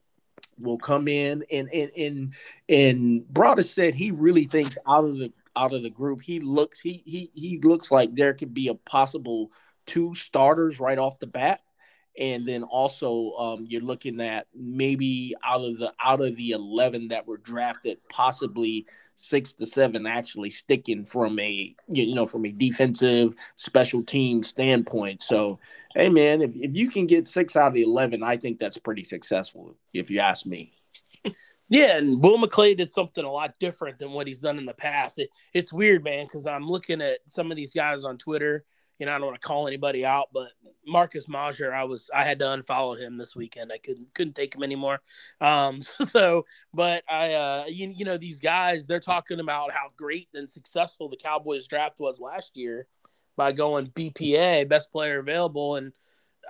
will 0.58 0.78
come 0.78 1.08
in 1.08 1.44
and 1.50 1.68
and 1.72 1.90
and 1.96 2.34
and 2.68 3.24
Broaddus 3.32 3.72
said 3.72 3.94
he 3.94 4.10
really 4.10 4.44
thinks 4.44 4.76
out 4.86 5.04
of 5.04 5.16
the 5.16 5.32
out 5.56 5.74
of 5.74 5.82
the 5.82 5.90
group 5.90 6.22
he 6.22 6.40
looks 6.40 6.80
he 6.80 7.02
he 7.06 7.30
he 7.34 7.58
looks 7.62 7.90
like 7.90 8.14
there 8.14 8.34
could 8.34 8.54
be 8.54 8.68
a 8.68 8.74
possible 8.74 9.50
two 9.86 10.14
starters 10.14 10.80
right 10.80 10.98
off 10.98 11.18
the 11.18 11.26
bat 11.26 11.60
and 12.18 12.46
then 12.46 12.64
also 12.64 13.32
um, 13.34 13.64
you're 13.68 13.80
looking 13.80 14.20
at 14.20 14.46
maybe 14.54 15.34
out 15.44 15.64
of 15.64 15.78
the 15.78 15.92
out 16.04 16.20
of 16.20 16.36
the 16.36 16.50
11 16.50 17.08
that 17.08 17.26
were 17.26 17.38
drafted 17.38 17.98
possibly 18.10 18.84
six 19.14 19.52
to 19.52 19.66
seven 19.66 20.06
actually 20.06 20.50
sticking 20.50 21.04
from 21.04 21.38
a 21.38 21.74
you 21.88 22.14
know 22.14 22.26
from 22.26 22.44
a 22.44 22.52
defensive 22.52 23.34
special 23.56 24.02
team 24.02 24.42
standpoint. 24.42 25.22
So 25.22 25.58
hey 25.94 26.08
man 26.08 26.42
if, 26.42 26.50
if 26.54 26.76
you 26.76 26.90
can 26.90 27.06
get 27.06 27.28
six 27.28 27.56
out 27.56 27.68
of 27.68 27.74
the 27.74 27.82
11 27.82 28.22
i 28.22 28.36
think 28.36 28.58
that's 28.58 28.76
pretty 28.76 29.04
successful 29.04 29.74
if 29.94 30.10
you 30.10 30.20
ask 30.20 30.44
me. 30.44 30.72
Yeah 31.70 31.98
and 31.98 32.22
will 32.22 32.38
mcclay 32.38 32.76
did 32.76 32.90
something 32.90 33.24
a 33.24 33.30
lot 33.30 33.54
different 33.58 33.98
than 33.98 34.12
what 34.12 34.26
he's 34.26 34.40
done 34.40 34.58
in 34.58 34.66
the 34.66 34.74
past. 34.74 35.18
It, 35.18 35.30
it's 35.54 35.72
weird 35.72 36.04
man 36.04 36.26
because 36.26 36.46
i'm 36.46 36.66
looking 36.66 37.00
at 37.00 37.18
some 37.26 37.50
of 37.50 37.56
these 37.56 37.72
guys 37.72 38.04
on 38.04 38.18
twitter 38.18 38.64
you 38.98 39.06
know, 39.06 39.12
I 39.12 39.18
don't 39.18 39.26
want 39.26 39.40
to 39.40 39.46
call 39.46 39.68
anybody 39.68 40.04
out, 40.04 40.28
but 40.32 40.50
Marcus 40.86 41.28
Mosher, 41.28 41.72
I 41.72 41.84
was 41.84 42.10
I 42.12 42.24
had 42.24 42.38
to 42.40 42.46
unfollow 42.46 42.98
him 42.98 43.16
this 43.16 43.36
weekend. 43.36 43.72
I 43.72 43.78
couldn't 43.78 44.12
couldn't 44.14 44.34
take 44.34 44.54
him 44.54 44.62
anymore. 44.62 45.00
Um, 45.40 45.82
so, 45.82 46.44
but 46.74 47.04
I, 47.08 47.34
uh, 47.34 47.64
you, 47.68 47.92
you 47.94 48.04
know, 48.04 48.16
these 48.16 48.40
guys 48.40 48.86
they're 48.86 49.00
talking 49.00 49.40
about 49.40 49.72
how 49.72 49.90
great 49.96 50.28
and 50.34 50.50
successful 50.50 51.08
the 51.08 51.16
Cowboys 51.16 51.68
draft 51.68 52.00
was 52.00 52.20
last 52.20 52.56
year 52.56 52.86
by 53.36 53.52
going 53.52 53.86
BPA, 53.88 54.68
best 54.68 54.90
player 54.90 55.18
available, 55.18 55.76
and 55.76 55.92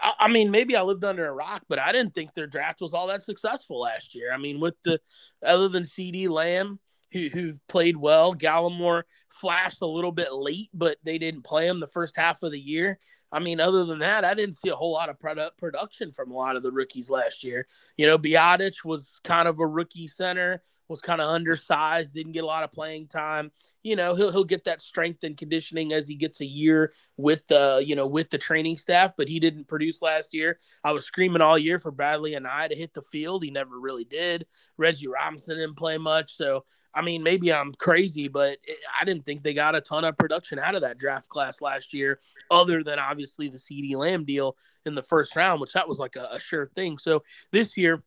I, 0.00 0.14
I 0.20 0.28
mean 0.28 0.50
maybe 0.50 0.74
I 0.74 0.82
lived 0.82 1.04
under 1.04 1.26
a 1.26 1.32
rock, 1.32 1.64
but 1.68 1.78
I 1.78 1.92
didn't 1.92 2.14
think 2.14 2.32
their 2.32 2.46
draft 2.46 2.80
was 2.80 2.94
all 2.94 3.08
that 3.08 3.22
successful 3.22 3.80
last 3.80 4.14
year. 4.14 4.32
I 4.32 4.38
mean, 4.38 4.58
with 4.58 4.76
the 4.84 5.00
other 5.42 5.68
than 5.68 5.82
CeeDee 5.82 6.30
Lamb 6.30 6.78
who 7.12 7.28
who 7.28 7.54
played 7.68 7.96
well. 7.96 8.34
Gallimore 8.34 9.02
flashed 9.30 9.82
a 9.82 9.86
little 9.86 10.12
bit 10.12 10.32
late, 10.32 10.70
but 10.74 10.96
they 11.02 11.18
didn't 11.18 11.42
play 11.42 11.68
him 11.68 11.80
the 11.80 11.86
first 11.86 12.16
half 12.16 12.42
of 12.42 12.52
the 12.52 12.60
year. 12.60 12.98
I 13.30 13.40
mean, 13.40 13.60
other 13.60 13.84
than 13.84 13.98
that, 13.98 14.24
I 14.24 14.34
didn't 14.34 14.56
see 14.56 14.70
a 14.70 14.76
whole 14.76 14.92
lot 14.92 15.10
of 15.10 15.18
product 15.18 15.58
production 15.58 16.12
from 16.12 16.30
a 16.30 16.34
lot 16.34 16.56
of 16.56 16.62
the 16.62 16.72
rookies 16.72 17.10
last 17.10 17.44
year. 17.44 17.66
You 17.96 18.06
know, 18.06 18.18
Biadasz 18.18 18.84
was 18.84 19.20
kind 19.22 19.46
of 19.48 19.60
a 19.60 19.66
rookie 19.66 20.06
center, 20.06 20.62
was 20.88 21.02
kind 21.02 21.20
of 21.20 21.28
undersized, 21.28 22.14
didn't 22.14 22.32
get 22.32 22.44
a 22.44 22.46
lot 22.46 22.64
of 22.64 22.72
playing 22.72 23.08
time. 23.08 23.52
You 23.82 23.96
know, 23.96 24.14
he'll 24.14 24.32
he'll 24.32 24.44
get 24.44 24.64
that 24.64 24.80
strength 24.80 25.24
and 25.24 25.36
conditioning 25.36 25.92
as 25.92 26.08
he 26.08 26.14
gets 26.14 26.40
a 26.40 26.46
year 26.46 26.94
with 27.18 27.46
the 27.48 27.82
you 27.84 27.94
know 27.94 28.06
with 28.06 28.30
the 28.30 28.38
training 28.38 28.78
staff, 28.78 29.12
but 29.16 29.28
he 29.28 29.40
didn't 29.40 29.68
produce 29.68 30.00
last 30.00 30.32
year. 30.32 30.58
I 30.82 30.92
was 30.92 31.04
screaming 31.04 31.42
all 31.42 31.58
year 31.58 31.78
for 31.78 31.92
Bradlee 31.92 32.38
Anae 32.38 32.70
to 32.70 32.76
hit 32.76 32.94
the 32.94 33.02
field. 33.02 33.44
He 33.44 33.50
never 33.50 33.78
really 33.78 34.04
did. 34.04 34.46
Reggie 34.78 35.08
Robinson 35.08 35.58
didn't 35.58 35.76
play 35.76 35.98
much, 35.98 36.34
so 36.34 36.64
I 36.94 37.02
mean, 37.02 37.22
maybe 37.22 37.52
I'm 37.52 37.72
crazy, 37.74 38.28
but 38.28 38.58
it, 38.64 38.78
I 39.00 39.04
didn't 39.04 39.24
think 39.24 39.42
they 39.42 39.54
got 39.54 39.74
a 39.74 39.80
ton 39.80 40.04
of 40.04 40.16
production 40.16 40.58
out 40.58 40.74
of 40.74 40.80
that 40.82 40.98
draft 40.98 41.28
class 41.28 41.60
last 41.60 41.94
year, 41.94 42.18
other 42.50 42.82
than 42.82 42.98
obviously 42.98 43.48
the 43.48 43.58
CeeDee 43.58 43.96
Lamb 43.96 44.24
deal 44.24 44.56
in 44.86 44.94
the 44.94 45.02
first 45.02 45.36
round, 45.36 45.60
which 45.60 45.74
that 45.74 45.88
was 45.88 45.98
like 45.98 46.16
a, 46.16 46.28
a 46.32 46.40
sure 46.40 46.70
thing. 46.74 46.98
So 46.98 47.22
this 47.52 47.76
year, 47.76 48.02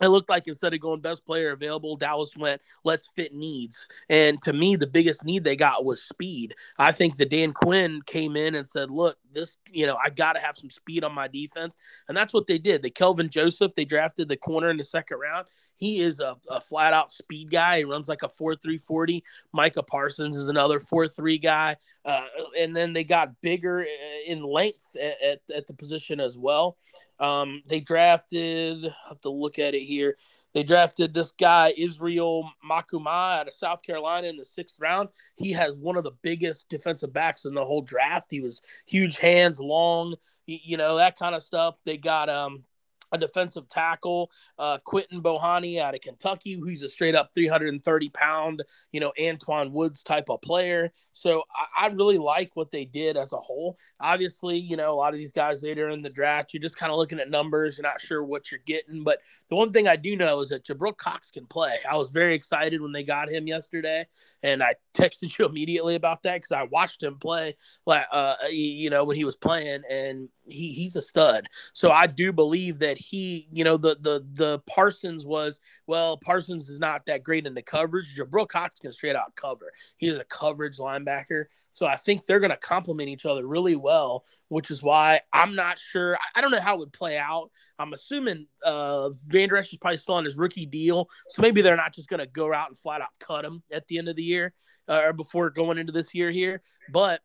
it 0.00 0.08
looked 0.08 0.30
like 0.30 0.48
instead 0.48 0.74
of 0.74 0.80
going 0.80 1.00
best 1.00 1.24
player 1.24 1.52
available, 1.52 1.96
Dallas 1.96 2.36
went 2.36 2.62
let's 2.82 3.08
fit 3.14 3.34
needs. 3.34 3.88
And 4.08 4.40
to 4.42 4.52
me, 4.52 4.74
the 4.74 4.86
biggest 4.86 5.24
need 5.24 5.44
they 5.44 5.54
got 5.54 5.84
was 5.84 6.02
speed. 6.02 6.54
I 6.78 6.92
think 6.92 7.16
the 7.16 7.26
Dan 7.26 7.52
Quinn 7.52 8.00
came 8.06 8.36
in 8.36 8.54
and 8.54 8.66
said, 8.66 8.90
look, 8.90 9.18
this, 9.32 9.56
you 9.70 9.86
know, 9.86 9.96
I 10.02 10.10
got 10.10 10.34
to 10.34 10.40
have 10.40 10.56
some 10.56 10.70
speed 10.70 11.04
on 11.04 11.14
my 11.14 11.28
defense. 11.28 11.76
And 12.08 12.16
that's 12.16 12.32
what 12.32 12.46
they 12.46 12.58
did. 12.58 12.82
The 12.82 12.90
Kelvin 12.90 13.28
Joseph, 13.28 13.72
they 13.76 13.84
drafted 13.84 14.28
the 14.28 14.36
corner 14.36 14.70
in 14.70 14.76
the 14.76 14.84
second 14.84 15.18
round. 15.18 15.46
He 15.76 16.00
is 16.00 16.20
a, 16.20 16.36
a 16.48 16.60
flat 16.60 16.92
out 16.92 17.10
speed 17.10 17.50
guy. 17.50 17.78
He 17.78 17.84
runs 17.84 18.08
like 18.08 18.22
a 18.22 18.28
4 18.28 18.56
3 18.56 18.78
40. 18.78 19.24
Micah 19.52 19.82
Parsons 19.82 20.36
is 20.36 20.48
another 20.48 20.78
4 20.78 21.08
3 21.08 21.38
guy. 21.38 21.76
Uh, 22.04 22.24
and 22.58 22.74
then 22.74 22.92
they 22.92 23.04
got 23.04 23.40
bigger 23.40 23.80
uh, 23.80 24.30
in 24.30 24.42
length 24.42 24.96
at, 25.00 25.22
at, 25.22 25.40
at 25.54 25.66
the 25.66 25.74
position 25.74 26.20
as 26.20 26.38
well. 26.38 26.76
Um, 27.18 27.62
they 27.66 27.80
drafted, 27.80 28.86
I 28.86 29.08
have 29.08 29.20
to 29.22 29.30
look 29.30 29.58
at 29.58 29.74
it 29.74 29.82
here. 29.82 30.16
They 30.54 30.62
drafted 30.62 31.14
this 31.14 31.32
guy, 31.32 31.72
Israel 31.76 32.50
Mukuamu, 32.68 33.06
out 33.40 33.48
of 33.48 33.54
South 33.54 33.82
Carolina 33.82 34.28
in 34.28 34.36
the 34.36 34.44
sixth 34.44 34.78
round. 34.80 35.08
He 35.36 35.52
has 35.52 35.74
one 35.74 35.96
of 35.96 36.04
the 36.04 36.12
biggest 36.22 36.68
defensive 36.68 37.12
backs 37.12 37.44
in 37.44 37.54
the 37.54 37.64
whole 37.64 37.82
draft. 37.82 38.30
He 38.30 38.40
was 38.40 38.60
huge 38.86 39.16
hands, 39.18 39.60
long, 39.60 40.14
you 40.46 40.76
know, 40.76 40.96
that 40.96 41.18
kind 41.18 41.34
of 41.34 41.42
stuff. 41.42 41.76
They 41.84 41.96
got 41.96 42.28
um 42.28 42.64
a 43.12 43.18
defensive 43.18 43.68
tackle, 43.68 44.30
uh, 44.58 44.78
Quinton 44.84 45.22
Bohanna 45.22 45.80
out 45.80 45.94
of 45.94 46.00
Kentucky, 46.00 46.54
who's 46.54 46.82
a 46.82 46.88
straight 46.88 47.14
up 47.14 47.30
330 47.34 48.08
pound, 48.10 48.62
you 48.92 49.00
know, 49.00 49.12
Antwaun 49.18 49.70
Woods 49.70 50.02
type 50.02 50.28
of 50.28 50.40
player. 50.42 50.90
So 51.12 51.42
I, 51.54 51.86
I, 51.86 51.86
really 51.92 52.18
like 52.18 52.50
what 52.54 52.70
they 52.70 52.86
did 52.86 53.16
as 53.16 53.32
a 53.32 53.38
whole. 53.38 53.76
Obviously, 54.00 54.56
you 54.56 54.76
know, 54.76 54.92
a 54.92 54.96
lot 54.96 55.12
of 55.12 55.18
these 55.18 55.32
guys 55.32 55.62
later 55.62 55.88
in 55.88 56.00
the 56.00 56.08
draft, 56.08 56.54
you're 56.54 56.62
just 56.62 56.78
kind 56.78 56.90
of 56.90 56.96
looking 56.96 57.20
at 57.20 57.30
numbers, 57.30 57.76
you're 57.76 57.82
not 57.82 58.00
sure 58.00 58.24
what 58.24 58.50
you're 58.50 58.60
getting. 58.64 59.04
But 59.04 59.18
the 59.50 59.56
one 59.56 59.72
thing 59.72 59.88
I 59.88 59.96
do 59.96 60.16
know 60.16 60.40
is 60.40 60.48
that 60.48 60.64
Jabril 60.64 60.96
Cox 60.96 61.30
can 61.30 61.46
play. 61.46 61.76
I 61.90 61.96
was 61.96 62.10
very 62.10 62.34
excited 62.34 62.80
when 62.80 62.92
they 62.92 63.02
got 63.02 63.30
him 63.30 63.46
yesterday, 63.46 64.06
and 64.42 64.62
I 64.62 64.74
texted 64.94 65.38
you 65.38 65.44
immediately 65.48 65.94
about 65.96 66.22
that 66.22 66.36
because 66.36 66.52
I 66.52 66.64
watched 66.64 67.02
him 67.02 67.18
play, 67.18 67.56
like, 67.86 68.06
uh, 68.10 68.36
you 68.50 68.90
know, 68.90 69.04
when 69.04 69.16
he 69.16 69.24
was 69.24 69.36
playing, 69.36 69.82
and 69.90 70.28
he 70.46 70.72
he's 70.72 70.96
a 70.96 71.02
stud. 71.02 71.48
So 71.72 71.90
I 71.90 72.06
do 72.06 72.32
believe 72.32 72.78
that 72.80 72.98
he, 73.02 73.48
you 73.52 73.64
know, 73.64 73.76
the 73.76 73.96
the 74.00 74.24
the 74.34 74.58
Parsons 74.60 75.26
was 75.26 75.60
well, 75.86 76.16
Parsons 76.16 76.68
is 76.68 76.78
not 76.78 77.06
that 77.06 77.22
great 77.22 77.46
in 77.46 77.54
the 77.54 77.62
coverage. 77.62 78.16
Jabril 78.16 78.48
Cox 78.48 78.78
can 78.78 78.92
straight 78.92 79.16
out 79.16 79.34
cover. 79.36 79.72
He 79.98 80.08
is 80.08 80.18
a 80.18 80.24
coverage 80.24 80.78
linebacker. 80.78 81.46
So 81.70 81.86
I 81.86 81.96
think 81.96 82.24
they're 82.24 82.40
going 82.40 82.50
to 82.50 82.56
complement 82.56 83.08
each 83.08 83.26
other 83.26 83.46
really 83.46 83.76
well, 83.76 84.24
which 84.48 84.70
is 84.70 84.82
why 84.82 85.20
I'm 85.32 85.54
not 85.54 85.78
sure. 85.78 86.16
I, 86.16 86.38
I 86.38 86.40
don't 86.40 86.50
know 86.50 86.60
how 86.60 86.74
it 86.74 86.80
would 86.80 86.92
play 86.92 87.18
out. 87.18 87.50
I'm 87.78 87.92
assuming 87.92 88.46
uh, 88.64 89.10
Vander 89.26 89.56
Esch 89.56 89.72
is 89.72 89.78
probably 89.78 89.98
still 89.98 90.14
on 90.14 90.24
his 90.24 90.36
rookie 90.36 90.66
deal, 90.66 91.08
so 91.28 91.42
maybe 91.42 91.62
they're 91.62 91.76
not 91.76 91.94
just 91.94 92.08
going 92.08 92.20
to 92.20 92.26
go 92.26 92.52
out 92.52 92.68
and 92.68 92.78
flat 92.78 93.00
out 93.00 93.08
cut 93.18 93.44
him 93.44 93.62
at 93.72 93.86
the 93.88 93.98
end 93.98 94.08
of 94.08 94.16
the 94.16 94.22
year 94.22 94.54
uh, 94.88 95.02
or 95.04 95.12
before 95.12 95.50
going 95.50 95.78
into 95.78 95.92
this 95.92 96.14
year 96.14 96.30
here, 96.30 96.62
but 96.90 97.20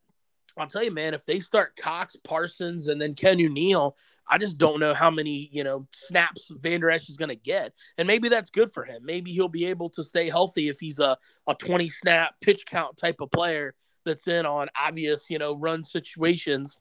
I'll 0.57 0.67
tell 0.67 0.83
you, 0.83 0.91
man, 0.91 1.13
if 1.13 1.25
they 1.25 1.39
start 1.39 1.75
Cox, 1.75 2.15
Parsons, 2.23 2.87
and 2.87 2.99
then 2.99 3.13
Keanu 3.13 3.51
Neal, 3.51 3.95
I 4.29 4.37
just 4.37 4.57
don't 4.57 4.79
know 4.79 4.93
how 4.93 5.09
many, 5.09 5.49
you 5.51 5.63
know, 5.63 5.87
snaps 5.93 6.51
Vander 6.61 6.89
Esch 6.89 7.09
is 7.09 7.17
going 7.17 7.29
to 7.29 7.35
get. 7.35 7.73
And 7.97 8.07
maybe 8.07 8.29
that's 8.29 8.49
good 8.49 8.71
for 8.71 8.83
him. 8.83 9.01
Maybe 9.03 9.31
he'll 9.31 9.47
be 9.47 9.65
able 9.65 9.89
to 9.91 10.03
stay 10.03 10.29
healthy 10.29 10.67
if 10.69 10.79
he's 10.79 10.99
a, 10.99 11.17
a 11.47 11.55
20 11.55 11.89
snap 11.89 12.35
pitch 12.41 12.65
count 12.65 12.97
type 12.97 13.21
of 13.21 13.31
player 13.31 13.73
that's 14.05 14.27
in 14.27 14.45
on 14.45 14.69
obvious, 14.79 15.29
you 15.29 15.39
know, 15.39 15.55
run 15.55 15.83
situations. 15.83 16.77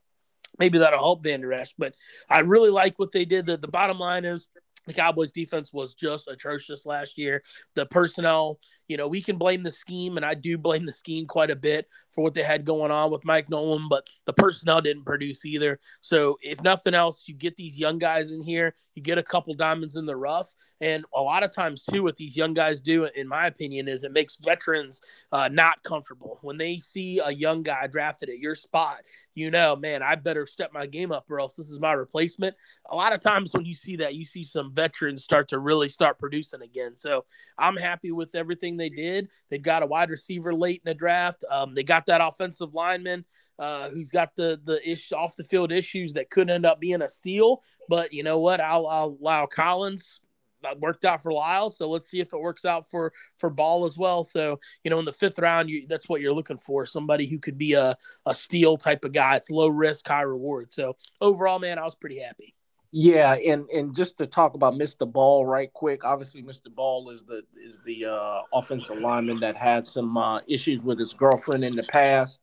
Maybe 0.59 0.79
that'll 0.79 0.99
help 0.99 1.23
Vander 1.23 1.53
Esch. 1.53 1.75
But 1.79 1.95
I 2.29 2.41
really 2.41 2.71
like 2.71 2.99
what 2.99 3.13
they 3.13 3.25
did. 3.25 3.47
The, 3.47 3.57
the 3.57 3.69
bottom 3.69 3.99
line 3.99 4.25
is 4.25 4.47
the 4.87 4.95
Cowboys 4.95 5.31
defense 5.31 5.73
was 5.73 5.95
just 5.95 6.29
atrocious 6.29 6.87
last 6.87 7.19
year. 7.19 7.43
The 7.75 7.87
personnel, 7.87 8.59
you 8.89 8.97
know, 8.97 9.09
we 9.09 9.21
can 9.21 9.37
blame 9.37 9.63
the 9.63 9.73
scheme, 9.73 10.17
and 10.17 10.25
I 10.25 10.35
do 10.35 10.57
blame 10.57 10.87
the 10.87 10.93
scheme 10.93 11.27
quite 11.27 11.51
a 11.51 11.57
bit 11.57 11.89
for 12.11 12.23
what 12.23 12.35
they 12.35 12.43
had 12.43 12.65
going 12.65 12.91
on 12.91 13.11
with 13.11 13.25
Mike 13.25 13.51
Nolan, 13.51 13.89
but 13.89 14.09
the 14.25 14.33
personnel 14.33 14.81
didn't 14.81 15.05
produce 15.05 15.45
either. 15.45 15.81
So, 16.01 16.39
if 16.43 16.63
nothing 16.63 16.95
else, 16.95 17.25
you 17.27 17.35
get 17.35 17.57
these 17.57 17.79
young 17.79 17.99
guys 17.99 18.33
in 18.33 18.43
here, 18.43 18.75
you 18.95 19.03
get 19.03 19.19
a 19.19 19.23
couple 19.23 19.53
diamonds 19.55 19.97
in 19.97 20.07
the 20.07 20.17
rough, 20.17 20.55
and 20.81 21.05
a 21.15 21.21
lot 21.21 21.43
of 21.43 21.51
times, 21.51 21.83
too, 21.83 22.03
what 22.03 22.17
these 22.17 22.37
young 22.37 22.55
guys 22.55 22.81
do, 22.81 23.05
in 23.05 23.29
my 23.29 23.47
opinion, 23.47 23.89
is 23.89 24.05
it 24.05 24.13
makes 24.13 24.37
veterans 24.37 25.03
uh, 25.33 25.49
not 25.49 25.83
comfortable. 25.83 26.39
When 26.41 26.57
they 26.57 26.77
see 26.77 27.21
a 27.23 27.31
young 27.31 27.63
guy 27.63 27.89
drafted 27.89 28.31
at 28.31 28.39
your 28.39 28.55
spot, 28.55 29.03
you 29.35 29.51
know, 29.51 29.77
man, 29.77 30.03
I 30.03 30.15
better 30.15 30.47
step 30.47 30.73
my 30.73 30.87
game 30.87 31.13
up 31.13 31.31
or 31.31 31.41
else 31.41 31.57
this 31.57 31.69
is 31.69 31.79
my 31.79 31.93
replacement. 31.93 32.57
A 32.89 32.97
lot 32.97 33.13
of 33.13 33.21
times, 33.21 33.53
when 33.53 33.67
you 33.67 33.75
see 33.75 33.97
that, 33.97 34.15
you 34.15 34.25
see 34.25 34.45
some 34.45 34.73
veterans 34.77 35.25
start 35.25 35.49
to 35.49 35.59
really 35.59 35.89
start 35.89 36.19
producing 36.19 36.63
again. 36.63 36.97
So 36.97 37.25
I'm 37.59 37.77
happy 37.77 38.13
with 38.13 38.35
everything 38.37 38.77
they 38.77 38.91
did. 38.91 39.29
They 39.51 39.59
got 39.59 39.83
a 39.83 39.87
wide 39.87 40.11
receiver 40.11 40.55
late 40.55 40.83
in 40.85 40.91
the 40.91 40.95
draft. 40.95 41.45
Um, 41.51 41.75
they 41.75 41.83
got 41.83 42.07
that 42.07 42.21
offensive 42.21 42.75
lineman 42.75 43.25
uh, 43.59 43.89
who's 43.89 44.11
got 44.11 44.37
the 44.37 44.61
the 44.63 44.89
ish 44.89 45.13
off 45.13 45.35
the 45.37 45.45
field 45.45 45.73
issues 45.73 46.13
that 46.13 46.31
could 46.31 46.51
end 46.51 46.67
up 46.67 46.79
being 46.79 47.03
a 47.03 47.09
steal. 47.09 47.63
But 47.89 48.13
you 48.13 48.23
know 48.23 48.39
what? 48.39 48.61
I'll, 48.61 48.87
I'll 48.87 49.17
allow 49.21 49.47
Collins 49.47 50.21
that 50.63 50.81
worked 50.81 51.05
out 51.05 51.23
for 51.23 51.33
La'el. 51.33 51.73
So 51.73 51.89
let's 51.89 52.09
see 52.09 52.21
if 52.21 52.33
it 52.33 52.41
works 52.41 52.65
out 52.65 52.89
for 52.89 53.13
for 53.37 53.51
Ball 53.51 53.85
as 53.85 53.97
well. 53.97 54.25
So 54.25 54.59
you 54.85 54.91
know, 54.91 54.99
in 54.99 55.05
the 55.05 55.13
fifth 55.13 55.39
round, 55.39 55.71
you, 55.71 55.87
that's 55.89 56.09
what 56.09 56.21
you're 56.21 56.33
looking 56.33 56.59
for 56.59 56.85
somebody 56.87 57.27
who 57.29 57.39
could 57.39 57.59
be 57.59 57.75
a 57.75 57.97
a 58.27 58.35
steal 58.35 58.77
type 58.77 59.05
of 59.05 59.13
guy. 59.13 59.37
It's 59.37 59.51
low 59.51 59.69
risk, 59.69 60.07
high 60.07 60.23
reward. 60.23 60.73
So 60.73 60.95
overall, 61.21 61.59
man, 61.59 61.79
I 61.79 61.85
was 61.85 61.95
pretty 61.95 62.21
happy. 62.21 62.55
Yeah, 62.99 63.35
and 63.35 63.69
and 63.69 63.95
just 63.95 64.17
to 64.17 64.27
talk 64.27 64.55
about 64.55 64.73
Mr. 64.73 65.07
Ball 65.07 65.45
right 65.45 65.71
quick. 65.71 66.03
Obviously, 66.03 66.43
Mr. 66.43 66.75
Ball 66.75 67.11
is 67.11 67.25
the 67.25 67.43
is 67.55 67.83
the 67.85 68.07
uh, 68.07 68.41
offensive 68.55 69.01
lineman 69.01 69.39
that 69.41 69.55
had 69.55 69.85
some 69.85 70.17
uh, 70.17 70.41
issues 70.49 70.83
with 70.83 70.99
his 70.99 71.13
girlfriend 71.13 71.63
in 71.63 71.77
the 71.77 71.83
past, 71.83 72.41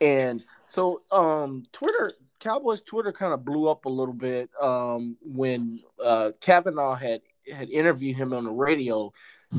and 0.00 0.42
so 0.66 1.02
um, 1.12 1.62
Twitter 1.70 2.14
Cowboys 2.40 2.80
Twitter 2.80 3.12
kind 3.12 3.32
of 3.32 3.44
blew 3.44 3.68
up 3.68 3.84
a 3.84 3.88
little 3.88 4.12
bit 4.12 4.50
um, 4.60 5.16
when 5.22 5.78
uh, 6.04 6.32
Kavanaugh 6.40 6.96
had 6.96 7.20
had 7.54 7.70
interviewed 7.70 8.16
him 8.16 8.32
on 8.32 8.42
the 8.42 8.50
radio, 8.50 9.12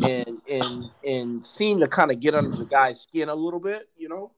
and 0.05 0.41
and 0.51 0.91
and 1.07 1.48
seemed 1.48 1.79
to 1.79 1.88
kind 1.88 2.12
of 2.12 2.19
get 2.19 2.36
under 2.36 2.50
the 2.50 2.65
guy's 2.65 3.00
skin 3.00 3.29
a 3.29 3.36
little 3.36 3.62
bit, 3.62 3.88
you 3.96 4.10
know. 4.10 4.34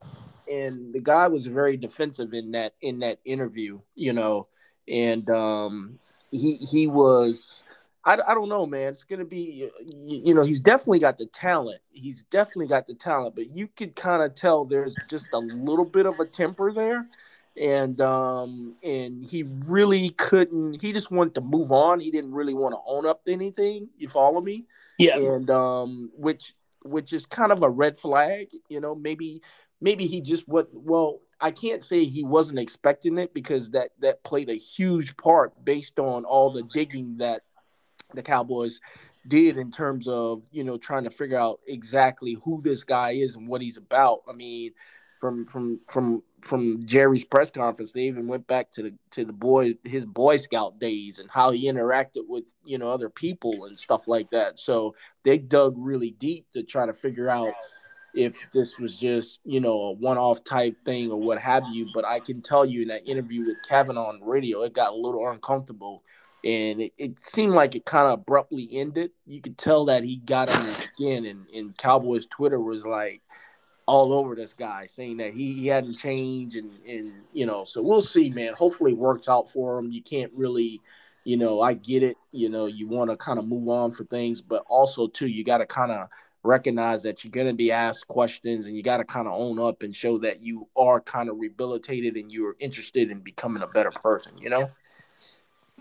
And 0.48 0.94
the 0.94 1.00
guy 1.00 1.26
was 1.26 1.46
very 1.46 1.76
defensive 1.76 2.32
in 2.32 2.52
that 2.52 2.74
in 2.80 3.00
that 3.00 3.18
interview, 3.24 3.80
you 3.96 4.12
know 4.12 4.46
and 4.90 5.30
um, 5.30 5.98
he 6.30 6.56
he 6.56 6.86
was. 6.86 7.62
I, 8.02 8.14
I 8.26 8.32
don't 8.32 8.48
know, 8.48 8.64
man. 8.64 8.94
It's 8.94 9.04
gonna 9.04 9.26
be, 9.26 9.70
you, 9.84 10.20
you 10.24 10.34
know, 10.34 10.42
he's 10.42 10.60
definitely 10.60 11.00
got 11.00 11.18
the 11.18 11.26
talent. 11.26 11.80
He's 11.92 12.22
definitely 12.24 12.66
got 12.66 12.86
the 12.86 12.94
talent, 12.94 13.34
but 13.34 13.54
you 13.54 13.68
could 13.68 13.94
kind 13.94 14.22
of 14.22 14.34
tell 14.34 14.64
there's 14.64 14.94
just 15.08 15.26
a 15.34 15.38
little 15.38 15.84
bit 15.84 16.06
of 16.06 16.18
a 16.18 16.24
temper 16.24 16.72
there, 16.72 17.06
and 17.58 18.00
um, 18.00 18.74
and 18.82 19.24
he 19.24 19.44
really 19.66 20.10
couldn't. 20.10 20.80
He 20.80 20.92
just 20.92 21.10
wanted 21.10 21.34
to 21.36 21.42
move 21.42 21.72
on. 21.72 22.00
He 22.00 22.10
didn't 22.10 22.32
really 22.32 22.54
want 22.54 22.74
to 22.74 22.80
own 22.86 23.06
up 23.06 23.24
to 23.26 23.32
anything. 23.32 23.88
You 23.98 24.08
follow 24.08 24.40
me? 24.40 24.66
Yeah. 24.98 25.18
And 25.18 25.50
um, 25.50 26.10
which 26.16 26.54
which 26.82 27.12
is 27.12 27.26
kind 27.26 27.52
of 27.52 27.62
a 27.62 27.68
red 27.68 27.98
flag. 27.98 28.48
You 28.70 28.80
know, 28.80 28.94
maybe 28.94 29.42
maybe 29.80 30.06
he 30.06 30.22
just 30.22 30.48
what 30.48 30.68
well 30.72 31.20
I 31.40 31.50
can't 31.50 31.82
say 31.82 32.04
he 32.04 32.24
wasn't 32.24 32.58
expecting 32.58 33.18
it 33.18 33.32
because 33.32 33.70
that 33.70 33.90
that 34.00 34.22
played 34.24 34.50
a 34.50 34.54
huge 34.54 35.16
part 35.16 35.64
based 35.64 35.98
on 35.98 36.24
all 36.24 36.52
the 36.52 36.64
digging 36.74 37.18
that 37.18 37.42
the 38.14 38.22
Cowboys 38.22 38.80
did 39.26 39.56
in 39.58 39.70
terms 39.70 40.08
of 40.08 40.42
you 40.50 40.64
know 40.64 40.76
trying 40.76 41.04
to 41.04 41.10
figure 41.10 41.38
out 41.38 41.60
exactly 41.66 42.36
who 42.44 42.60
this 42.62 42.84
guy 42.84 43.10
is 43.10 43.36
and 43.36 43.48
what 43.48 43.62
he's 43.62 43.76
about. 43.76 44.20
I 44.28 44.32
mean, 44.32 44.72
from 45.20 45.46
from 45.46 45.80
from 45.88 46.22
from 46.40 46.84
Jerry's 46.84 47.24
press 47.24 47.50
conference, 47.50 47.92
they 47.92 48.02
even 48.02 48.26
went 48.26 48.46
back 48.46 48.70
to 48.72 48.82
the 48.82 48.94
to 49.12 49.24
the 49.24 49.32
boy 49.32 49.74
his 49.84 50.06
Boy 50.06 50.38
Scout 50.38 50.78
days 50.78 51.18
and 51.18 51.30
how 51.30 51.50
he 51.50 51.70
interacted 51.70 52.26
with 52.26 52.52
you 52.64 52.78
know 52.78 52.92
other 52.92 53.10
people 53.10 53.64
and 53.66 53.78
stuff 53.78 54.08
like 54.08 54.30
that. 54.30 54.58
So 54.58 54.94
they 55.22 55.38
dug 55.38 55.74
really 55.76 56.10
deep 56.12 56.46
to 56.52 56.62
try 56.62 56.86
to 56.86 56.94
figure 56.94 57.28
out 57.28 57.52
if 58.14 58.34
this 58.52 58.78
was 58.78 58.98
just 58.98 59.40
you 59.44 59.60
know 59.60 59.80
a 59.82 59.92
one-off 59.92 60.42
type 60.44 60.76
thing 60.84 61.10
or 61.10 61.20
what 61.20 61.38
have 61.38 61.64
you 61.72 61.88
but 61.94 62.04
i 62.04 62.18
can 62.18 62.42
tell 62.42 62.64
you 62.64 62.82
in 62.82 62.88
that 62.88 63.08
interview 63.08 63.44
with 63.46 63.56
kavanaugh 63.68 64.08
on 64.08 64.20
radio 64.22 64.62
it 64.62 64.72
got 64.72 64.92
a 64.92 64.96
little 64.96 65.28
uncomfortable 65.28 66.02
and 66.44 66.80
it, 66.80 66.92
it 66.96 67.20
seemed 67.20 67.52
like 67.52 67.74
it 67.74 67.84
kind 67.84 68.06
of 68.06 68.20
abruptly 68.20 68.68
ended. 68.72 69.10
You 69.26 69.40
could 69.40 69.58
tell 69.58 69.84
that 69.86 70.04
he 70.04 70.16
got 70.16 70.48
on 70.48 70.64
his 70.64 70.76
skin 70.76 71.26
and, 71.26 71.46
and 71.54 71.76
cowboys 71.76 72.26
twitter 72.26 72.60
was 72.60 72.86
like 72.86 73.22
all 73.86 74.12
over 74.12 74.34
this 74.34 74.52
guy 74.52 74.86
saying 74.86 75.16
that 75.18 75.32
he, 75.32 75.52
he 75.52 75.66
hadn't 75.66 75.98
changed 75.98 76.56
and 76.56 76.70
and 76.86 77.12
you 77.32 77.44
know 77.44 77.64
so 77.64 77.82
we'll 77.82 78.00
see 78.00 78.30
man. 78.30 78.52
Hopefully 78.54 78.92
it 78.92 78.98
works 78.98 79.28
out 79.28 79.50
for 79.50 79.78
him. 79.78 79.90
You 79.90 80.02
can't 80.02 80.32
really 80.34 80.80
you 81.24 81.36
know 81.36 81.60
i 81.60 81.74
get 81.74 82.02
it. 82.02 82.16
You 82.32 82.48
know 82.48 82.66
you 82.66 82.88
want 82.88 83.10
to 83.10 83.16
kind 83.16 83.38
of 83.38 83.46
move 83.46 83.68
on 83.68 83.92
for 83.92 84.04
things 84.04 84.40
but 84.40 84.64
also 84.68 85.08
too 85.08 85.26
you 85.26 85.44
got 85.44 85.58
to 85.58 85.66
kind 85.66 85.92
of 85.92 86.08
recognize 86.42 87.02
that 87.02 87.22
you're 87.22 87.30
going 87.30 87.46
to 87.46 87.54
be 87.54 87.70
asked 87.70 88.06
questions 88.08 88.66
and 88.66 88.76
you 88.76 88.82
got 88.82 88.98
to 88.98 89.04
kind 89.04 89.26
of 89.26 89.34
own 89.34 89.58
up 89.58 89.82
and 89.82 89.94
show 89.94 90.18
that 90.18 90.42
you 90.42 90.68
are 90.76 91.00
kind 91.00 91.28
of 91.28 91.38
rehabilitated 91.38 92.16
and 92.16 92.32
you're 92.32 92.56
interested 92.58 93.10
in 93.10 93.20
becoming 93.20 93.62
a 93.62 93.66
better 93.66 93.90
person, 93.90 94.36
you 94.38 94.48
know? 94.48 94.70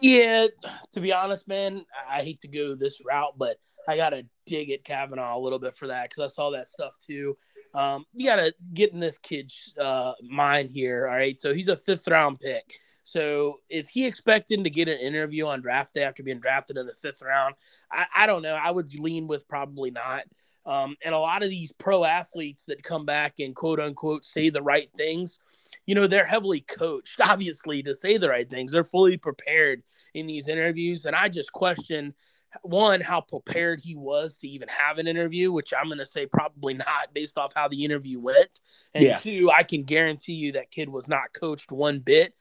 Yeah, 0.02 0.48
to 0.94 1.02
be 1.02 1.12
honest, 1.12 1.48
man, 1.48 1.86
I 2.10 2.22
hate 2.22 2.42
to 2.42 2.48
go 2.48 2.76
this 2.76 3.02
route, 3.06 3.34
but 3.38 3.58
I 3.88 3.98
gotta 3.98 4.26
dig 4.46 4.70
at 4.72 4.84
Kavanaugh 4.84 5.38
a 5.38 5.40
little 5.40 5.60
bit 5.60 5.76
for 5.76 5.88
that 5.88 6.10
because 6.10 6.32
I 6.32 6.34
saw 6.34 6.52
that 6.52 6.68
stuff 6.68 6.98
too. 7.00 7.38
Um, 7.74 8.06
you 8.14 8.28
gotta 8.28 8.54
get 8.74 8.94
in 8.94 9.00
this 9.00 9.18
kid's 9.18 9.74
uh, 9.80 10.14
mind 10.22 10.72
here. 10.72 11.08
All 11.08 11.16
right, 11.16 11.38
so 11.40 11.54
he's 11.54 11.68
a 11.68 11.76
fifth 11.76 12.08
round 12.08 12.40
pick. 12.40 12.80
So 13.04 13.60
is 13.70 13.90
he 13.90 14.06
expecting 14.06 14.64
to 14.64 14.70
get 14.70 14.88
an 14.88 15.00
interview 15.00 15.48
on 15.48 15.62
draft 15.62 15.96
day 15.96 16.04
after 16.04 16.22
being 16.22 16.40
drafted 16.40 16.78
in 16.78 16.86
the 16.86 16.94
fifth 16.94 17.24
round? 17.24 17.56
I, 17.92 18.06
I 18.16 18.28
don't 18.28 18.44
know. 18.44 18.54
I 18.54 18.70
would 18.70 18.98
lean 19.00 19.28
with 19.28 19.48
probably 19.48 19.90
not. 19.90 20.26
Um, 20.70 20.96
and 21.04 21.16
a 21.16 21.20
lot 21.20 21.42
of 21.42 21.50
these 21.50 21.72
pro 21.72 22.06
athletes 22.06 22.66
that 22.68 22.84
come 22.84 23.04
back 23.04 23.40
and 23.40 23.56
quote 23.56 23.80
unquote 23.80 24.24
say 24.24 24.52
the 24.52 24.62
right 24.62 24.90
things, 24.96 25.40
you 25.88 25.96
know, 25.96 26.06
they're 26.06 26.26
heavily 26.26 26.62
coached, 26.62 27.20
obviously, 27.26 27.82
to 27.84 27.96
say 27.96 28.18
the 28.18 28.30
right 28.30 28.48
things. 28.48 28.72
They're 28.72 28.84
fully 28.84 29.18
prepared 29.18 29.82
in 30.14 30.28
these 30.28 30.48
interviews. 30.48 31.06
And 31.06 31.16
I 31.16 31.28
just 31.28 31.52
question 31.52 32.14
one, 32.62 33.02
how 33.02 33.22
prepared 33.22 33.80
he 33.82 33.96
was 33.96 34.38
to 34.40 34.48
even 34.48 34.68
have 34.70 35.00
an 35.00 35.08
interview, 35.08 35.52
which 35.52 35.74
I'm 35.74 35.88
going 35.88 36.00
to 36.00 36.06
say 36.06 36.28
probably 36.28 36.76
not 36.76 37.14
based 37.14 37.38
off 37.38 37.54
how 37.56 37.68
the 37.68 37.84
interview 37.84 38.20
went. 38.20 38.60
And 38.94 39.04
yeah. 39.04 39.16
two, 39.16 39.52
I 39.56 39.64
can 39.64 39.84
guarantee 39.84 40.34
you 40.34 40.52
that 40.54 40.72
kid 40.72 40.90
was 40.90 41.08
not 41.08 41.34
coached 41.34 41.72
one 41.72 42.00
bit. 42.00 42.34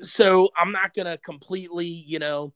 So 0.00 0.48
I'm 0.58 0.72
not 0.72 0.94
going 0.94 1.06
to 1.06 1.18
completely, 1.18 1.86
you 1.86 2.18
know, 2.18 2.52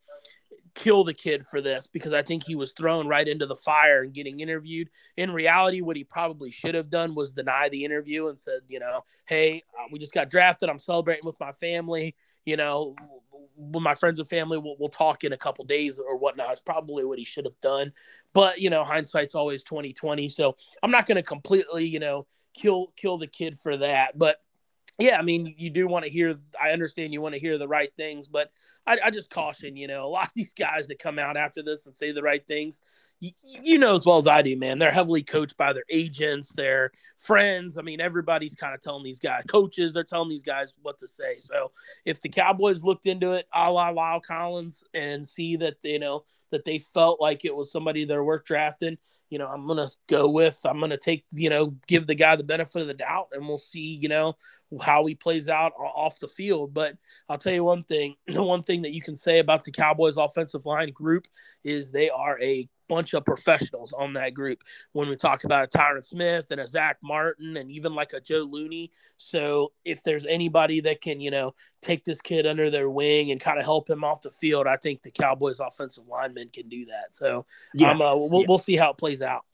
kill 0.74 1.04
the 1.04 1.14
kid 1.14 1.46
for 1.46 1.60
this 1.60 1.86
because 1.86 2.12
I 2.12 2.22
think 2.22 2.44
he 2.44 2.54
was 2.54 2.72
thrown 2.72 3.06
right 3.06 3.26
into 3.26 3.46
the 3.46 3.56
fire 3.56 4.02
and 4.02 4.12
getting 4.12 4.40
interviewed. 4.40 4.88
In 5.16 5.30
reality, 5.30 5.80
what 5.80 5.96
he 5.96 6.04
probably 6.04 6.50
should 6.50 6.74
have 6.74 6.90
done 6.90 7.14
was 7.14 7.32
deny 7.32 7.68
the 7.68 7.84
interview 7.84 8.28
and 8.28 8.40
said, 8.40 8.60
you 8.68 8.80
know, 8.80 9.02
hey, 9.26 9.62
uh, 9.78 9.86
we 9.92 9.98
just 9.98 10.14
got 10.14 10.30
drafted. 10.30 10.68
I'm 10.68 10.78
celebrating 10.78 11.26
with 11.26 11.38
my 11.40 11.52
family. 11.52 12.14
You 12.44 12.56
know, 12.56 12.96
with 13.56 13.82
my 13.82 13.94
friends 13.94 14.18
and 14.18 14.28
family, 14.28 14.58
we'll, 14.58 14.76
we'll 14.78 14.88
talk 14.88 15.24
in 15.24 15.32
a 15.32 15.36
couple 15.36 15.64
days 15.64 15.98
or 15.98 16.16
whatnot. 16.16 16.52
It's 16.52 16.60
probably 16.60 17.04
what 17.04 17.18
he 17.18 17.24
should 17.24 17.44
have 17.44 17.58
done. 17.60 17.92
But 18.32 18.60
you 18.60 18.70
know, 18.70 18.84
hindsight's 18.84 19.34
always 19.34 19.62
2020. 19.64 20.28
So 20.28 20.56
I'm 20.82 20.90
not 20.90 21.06
going 21.06 21.16
to 21.16 21.22
completely, 21.22 21.86
you 21.86 22.00
know, 22.00 22.26
kill 22.54 22.92
kill 22.96 23.18
the 23.18 23.26
kid 23.26 23.58
for 23.58 23.76
that. 23.76 24.18
But 24.18 24.38
yeah, 24.98 25.18
I 25.18 25.22
mean, 25.22 25.52
you 25.56 25.70
do 25.70 25.86
want 25.86 26.04
to 26.04 26.10
hear. 26.10 26.36
I 26.60 26.70
understand 26.70 27.12
you 27.12 27.20
want 27.20 27.34
to 27.34 27.40
hear 27.40 27.56
the 27.56 27.68
right 27.68 27.90
things, 27.96 28.28
but 28.28 28.50
I, 28.86 28.98
I, 29.04 29.10
just 29.10 29.30
caution. 29.30 29.76
You 29.76 29.88
know, 29.88 30.06
a 30.06 30.08
lot 30.08 30.26
of 30.26 30.32
these 30.36 30.52
guys 30.52 30.88
that 30.88 30.98
come 30.98 31.18
out 31.18 31.36
after 31.36 31.62
this 31.62 31.86
and 31.86 31.94
say 31.94 32.12
the 32.12 32.22
right 32.22 32.46
things, 32.46 32.82
you, 33.20 33.32
you 33.42 33.78
know 33.78 33.94
as 33.94 34.04
well 34.04 34.18
as 34.18 34.26
I 34.26 34.42
do, 34.42 34.56
man. 34.56 34.78
They're 34.78 34.90
heavily 34.90 35.22
coached 35.22 35.56
by 35.56 35.72
their 35.72 35.84
agents, 35.90 36.52
their 36.52 36.92
friends. 37.16 37.78
I 37.78 37.82
mean, 37.82 38.00
everybody's 38.00 38.54
kind 38.54 38.74
of 38.74 38.82
telling 38.82 39.02
these 39.02 39.20
guys, 39.20 39.44
coaches, 39.48 39.94
they're 39.94 40.04
telling 40.04 40.28
these 40.28 40.42
guys 40.42 40.74
what 40.82 40.98
to 40.98 41.08
say. 41.08 41.38
So 41.38 41.70
if 42.04 42.20
the 42.20 42.28
Cowboys 42.28 42.84
looked 42.84 43.06
into 43.06 43.32
it, 43.32 43.46
a 43.54 43.70
la 43.70 43.92
La'el 43.92 44.22
Collins, 44.22 44.84
and 44.92 45.26
see 45.26 45.56
that 45.56 45.76
you 45.82 46.00
know 46.00 46.24
that 46.52 46.64
they 46.64 46.78
felt 46.78 47.20
like 47.20 47.44
it 47.44 47.54
was 47.54 47.72
somebody 47.72 48.04
they're 48.04 48.24
worth 48.24 48.44
drafting, 48.44 48.96
you 49.32 49.38
know, 49.38 49.46
I'm 49.46 49.66
gonna 49.66 49.88
go 50.08 50.28
with. 50.28 50.60
I'm 50.66 50.78
gonna 50.78 50.98
take, 50.98 51.24
you 51.32 51.48
know, 51.48 51.74
give 51.88 52.06
the 52.06 52.14
guy 52.14 52.36
the 52.36 52.44
benefit 52.44 52.82
of 52.82 52.86
the 52.86 52.94
doubt, 52.94 53.28
and 53.32 53.48
we'll 53.48 53.56
see, 53.56 53.98
you 54.00 54.08
know, 54.08 54.34
how 54.82 55.06
he 55.06 55.14
plays 55.14 55.48
out 55.48 55.72
off 55.72 56.20
the 56.20 56.28
field. 56.28 56.74
But 56.74 56.96
I'll 57.30 57.38
tell 57.38 57.54
you 57.54 57.64
one 57.64 57.82
thing: 57.84 58.14
the 58.26 58.42
one 58.44 58.62
thing 58.62 58.82
that 58.82 58.92
you 58.92 59.00
can 59.00 59.16
say 59.16 59.38
about 59.38 59.64
the 59.64 59.72
Cowboys' 59.72 60.18
offensive 60.18 60.66
line 60.66 60.90
group 60.92 61.26
is 61.64 61.90
they 61.90 62.10
are 62.10 62.38
a 62.42 62.68
bunch 62.92 63.14
of 63.14 63.24
professionals 63.24 63.94
on 63.94 64.12
that 64.12 64.34
group 64.34 64.62
when 64.92 65.08
we 65.08 65.16
talk 65.16 65.44
about 65.44 65.64
a 65.64 65.78
Tyron 65.78 66.04
Smith 66.04 66.50
and 66.50 66.60
a 66.60 66.66
Zack 66.66 66.98
Martin 67.02 67.56
and 67.56 67.70
even 67.70 67.94
like 67.94 68.12
a 68.12 68.20
Joe 68.20 68.46
Looney. 68.48 68.90
So 69.16 69.72
if 69.84 70.02
there's 70.02 70.26
anybody 70.26 70.80
that 70.80 71.00
can, 71.00 71.18
you 71.18 71.30
know, 71.30 71.54
take 71.80 72.04
this 72.04 72.20
kid 72.20 72.46
under 72.46 72.68
their 72.68 72.90
wing 72.90 73.30
and 73.30 73.40
kind 73.40 73.58
of 73.58 73.64
help 73.64 73.88
him 73.88 74.04
off 74.04 74.20
the 74.20 74.30
field, 74.30 74.66
I 74.66 74.76
think 74.76 75.02
the 75.02 75.10
Cowboys 75.10 75.58
offensive 75.58 76.06
linemen 76.06 76.50
can 76.52 76.68
do 76.68 76.84
that. 76.86 77.14
So 77.14 77.46
yeah, 77.72 77.92
um, 77.92 78.02
uh, 78.02 78.14
we'll, 78.14 78.42
yeah. 78.42 78.46
we'll 78.46 78.58
see 78.58 78.76
how 78.76 78.90
it 78.90 78.98
plays 78.98 79.22
out. 79.22 79.46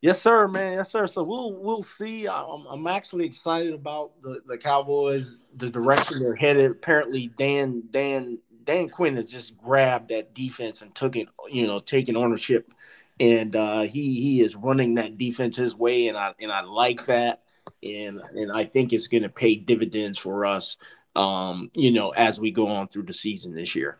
Yes, 0.00 0.20
sir, 0.20 0.48
man. 0.48 0.72
Yes, 0.72 0.90
sir. 0.90 1.06
So 1.06 1.22
we'll 1.22 1.52
we'll 1.52 1.84
see. 1.84 2.26
I'm, 2.26 2.66
I'm 2.68 2.86
actually 2.88 3.26
excited 3.26 3.72
about 3.74 4.20
the, 4.20 4.40
the 4.48 4.58
Cowboys, 4.58 5.36
the 5.54 5.70
direction 5.70 6.20
they're 6.20 6.34
headed. 6.34 6.70
Apparently, 6.70 7.30
Dan 7.38 7.84
Dan 7.90 8.38
Dan 8.64 8.88
Quinn 8.88 9.16
has 9.16 9.30
just 9.30 9.56
grabbed 9.56 10.08
that 10.08 10.34
defense 10.34 10.82
and 10.82 10.94
took 10.94 11.16
it, 11.16 11.28
you 11.50 11.66
know, 11.66 11.78
taking 11.78 12.16
ownership, 12.16 12.72
and 13.20 13.54
uh, 13.54 13.82
he 13.82 14.20
he 14.20 14.40
is 14.40 14.56
running 14.56 14.94
that 14.94 15.18
defense 15.18 15.56
his 15.56 15.76
way, 15.76 16.08
and 16.08 16.16
I 16.16 16.34
and 16.40 16.52
I 16.52 16.62
like 16.62 17.06
that, 17.06 17.42
and 17.82 18.20
and 18.34 18.52
I 18.52 18.64
think 18.64 18.92
it's 18.92 19.08
going 19.08 19.22
to 19.22 19.28
pay 19.28 19.56
dividends 19.56 20.18
for 20.18 20.46
us, 20.46 20.76
um, 21.16 21.70
you 21.74 21.92
know, 21.92 22.10
as 22.10 22.40
we 22.40 22.50
go 22.50 22.68
on 22.68 22.88
through 22.88 23.04
the 23.04 23.12
season 23.12 23.54
this 23.54 23.74
year. 23.74 23.98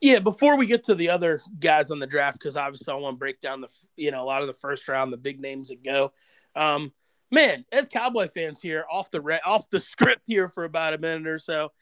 Yeah, 0.00 0.18
before 0.18 0.58
we 0.58 0.66
get 0.66 0.84
to 0.84 0.94
the 0.94 1.08
other 1.08 1.40
guys 1.58 1.90
on 1.90 1.98
the 1.98 2.06
draft, 2.06 2.38
because 2.38 2.56
obviously 2.56 2.92
I 2.92 2.96
want 2.96 3.14
to 3.14 3.18
break 3.18 3.40
down 3.40 3.60
the 3.60 3.68
you 3.96 4.10
know 4.10 4.22
a 4.22 4.26
lot 4.26 4.42
of 4.42 4.48
the 4.48 4.54
first 4.54 4.86
round, 4.88 5.12
the 5.12 5.16
big 5.18 5.40
names 5.40 5.68
that 5.68 5.82
go. 5.82 6.12
Um, 6.54 6.92
man, 7.30 7.64
as 7.72 7.88
Cowboy 7.88 8.28
fans 8.28 8.60
here, 8.60 8.84
off 8.90 9.10
the 9.10 9.20
re- 9.20 9.40
off 9.44 9.70
the 9.70 9.80
script 9.92 10.22
here 10.26 10.48
for 10.48 10.64
about 10.64 10.94
a 10.94 10.98
minute 10.98 11.26
or 11.26 11.38
so 11.38 11.72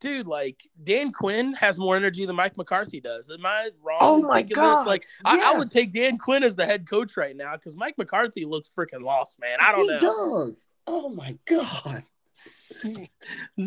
dude, 0.00 0.26
like 0.26 0.62
Dan 0.82 1.12
Quinn 1.12 1.52
has 1.54 1.76
more 1.76 1.96
energy 1.96 2.26
than 2.26 2.36
Mike 2.36 2.56
McCarthy 2.56 3.00
does. 3.00 3.30
Am 3.30 3.44
I 3.44 3.70
wrong? 3.82 3.98
Oh 4.00 4.22
my 4.22 4.42
god! 4.42 4.82
This? 4.82 4.86
Like, 4.86 5.06
yes. 5.24 5.44
I, 5.44 5.54
I, 5.54 5.58
would 5.58 5.70
take 5.70 5.92
Dan 5.92 6.18
Quinn 6.18 6.42
as 6.42 6.56
the 6.56 6.66
head 6.66 6.88
coach 6.88 7.16
right 7.16 7.36
now 7.36 7.54
because 7.56 7.76
Mike 7.76 7.96
McCarthy 7.98 8.44
looks 8.44 8.70
freaking 8.76 9.02
lost, 9.02 9.38
man. 9.40 9.58
I 9.60 9.72
don't 9.72 9.82
he 9.82 9.88
know. 9.88 9.98
He 9.98 10.00
does. 10.00 10.68
Oh 10.86 11.08
my 11.08 11.36
god 11.46 12.04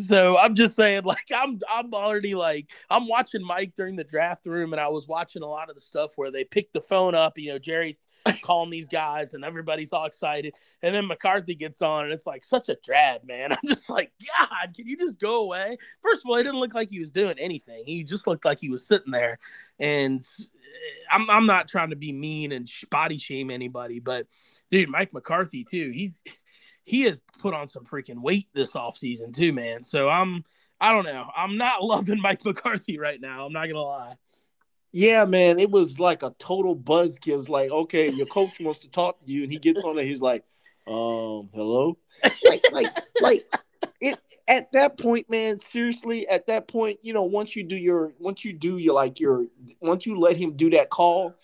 so 0.01 0.37
I'm 0.37 0.55
just 0.55 0.75
saying, 0.75 1.03
like, 1.03 1.31
I'm 1.35 1.59
I'm 1.69 1.93
already 1.93 2.35
like 2.35 2.71
I'm 2.89 3.07
watching 3.07 3.43
Mike 3.43 3.73
during 3.75 3.95
the 3.95 4.03
draft 4.03 4.45
room, 4.45 4.73
and 4.73 4.79
I 4.79 4.87
was 4.87 5.07
watching 5.07 5.43
a 5.43 5.47
lot 5.47 5.69
of 5.69 5.75
the 5.75 5.81
stuff 5.81 6.11
where 6.15 6.31
they 6.31 6.43
pick 6.43 6.71
the 6.73 6.81
phone 6.81 7.15
up, 7.15 7.37
you 7.37 7.51
know, 7.51 7.59
Jerry 7.59 7.97
calling 8.43 8.69
these 8.69 8.87
guys, 8.87 9.33
and 9.33 9.43
everybody's 9.43 9.93
all 9.93 10.05
excited, 10.05 10.53
and 10.81 10.93
then 10.93 11.07
McCarthy 11.07 11.55
gets 11.55 11.81
on, 11.81 12.05
and 12.05 12.13
it's 12.13 12.27
like 12.27 12.43
such 12.43 12.69
a 12.69 12.77
drab, 12.83 13.23
man. 13.23 13.51
I'm 13.53 13.67
just 13.67 13.89
like, 13.89 14.11
God, 14.37 14.73
can 14.75 14.87
you 14.87 14.97
just 14.97 15.19
go 15.19 15.43
away? 15.43 15.77
First 16.01 16.21
of 16.21 16.29
all, 16.29 16.37
he 16.37 16.43
didn't 16.43 16.59
look 16.59 16.73
like 16.73 16.89
he 16.89 16.99
was 16.99 17.11
doing 17.11 17.37
anything. 17.39 17.83
He 17.85 18.03
just 18.03 18.27
looked 18.27 18.45
like 18.45 18.59
he 18.59 18.69
was 18.69 18.87
sitting 18.87 19.11
there, 19.11 19.39
and 19.79 20.21
eh, 20.21 20.45
I'm 21.11 21.29
I'm 21.29 21.45
not 21.45 21.67
trying 21.67 21.89
to 21.91 21.95
be 21.95 22.11
mean 22.11 22.51
and 22.51 22.69
body 22.89 23.17
shame 23.17 23.51
anybody, 23.51 23.99
but 23.99 24.27
dude, 24.69 24.89
Mike 24.89 25.13
McCarthy 25.13 25.63
too. 25.63 25.91
He's 25.93 26.23
he 26.87 27.01
has 27.01 27.19
put 27.39 27.53
on 27.53 27.67
some 27.67 27.83
freaking 27.83 28.21
weight 28.21 28.47
this 28.53 28.71
offseason 28.71 29.35
too, 29.35 29.51
man. 29.51 29.83
So 29.83 30.07
I'm 30.07 30.45
I 30.79 30.93
don't 30.93 31.03
know. 31.03 31.29
I'm 31.35 31.57
not 31.57 31.83
loving 31.83 32.21
Mike 32.21 32.45
McCarthy 32.45 32.97
right 32.97 33.19
now. 33.19 33.45
I'm 33.45 33.53
not 33.53 33.67
gonna 33.67 33.81
lie. 33.81 34.15
Yeah, 34.93 35.25
man, 35.25 35.59
it 35.59 35.69
was 35.69 35.99
like 35.99 36.23
a 36.23 36.33
total 36.39 36.75
buzzkill. 36.77 37.33
It 37.33 37.37
was 37.37 37.49
like, 37.49 37.69
okay, 37.71 38.09
your 38.09 38.25
coach 38.25 38.51
wants 38.61 38.79
to 38.79 38.89
talk 38.89 39.19
to 39.19 39.29
you, 39.29 39.43
and 39.43 39.51
he 39.51 39.59
gets 39.59 39.83
on 39.83 39.97
there. 39.97 40.05
He's 40.05 40.21
like, 40.21 40.45
um, 40.87 41.49
hello, 41.53 41.97
like, 42.23 42.63
like, 42.71 42.87
like, 43.21 43.41
it 43.99 44.17
at 44.47 44.71
that 44.71 44.97
point, 44.97 45.29
man. 45.29 45.59
Seriously, 45.59 46.25
at 46.29 46.47
that 46.47 46.69
point, 46.69 46.99
you 47.01 47.11
know, 47.11 47.23
once 47.23 47.53
you 47.53 47.63
do 47.63 47.75
your, 47.75 48.13
once 48.17 48.45
you 48.45 48.53
do 48.53 48.77
your, 48.77 48.95
like 48.95 49.19
your, 49.19 49.45
once 49.81 50.05
you 50.05 50.17
let 50.17 50.37
him 50.37 50.55
do 50.55 50.69
that 50.69 50.89
call, 50.89 51.35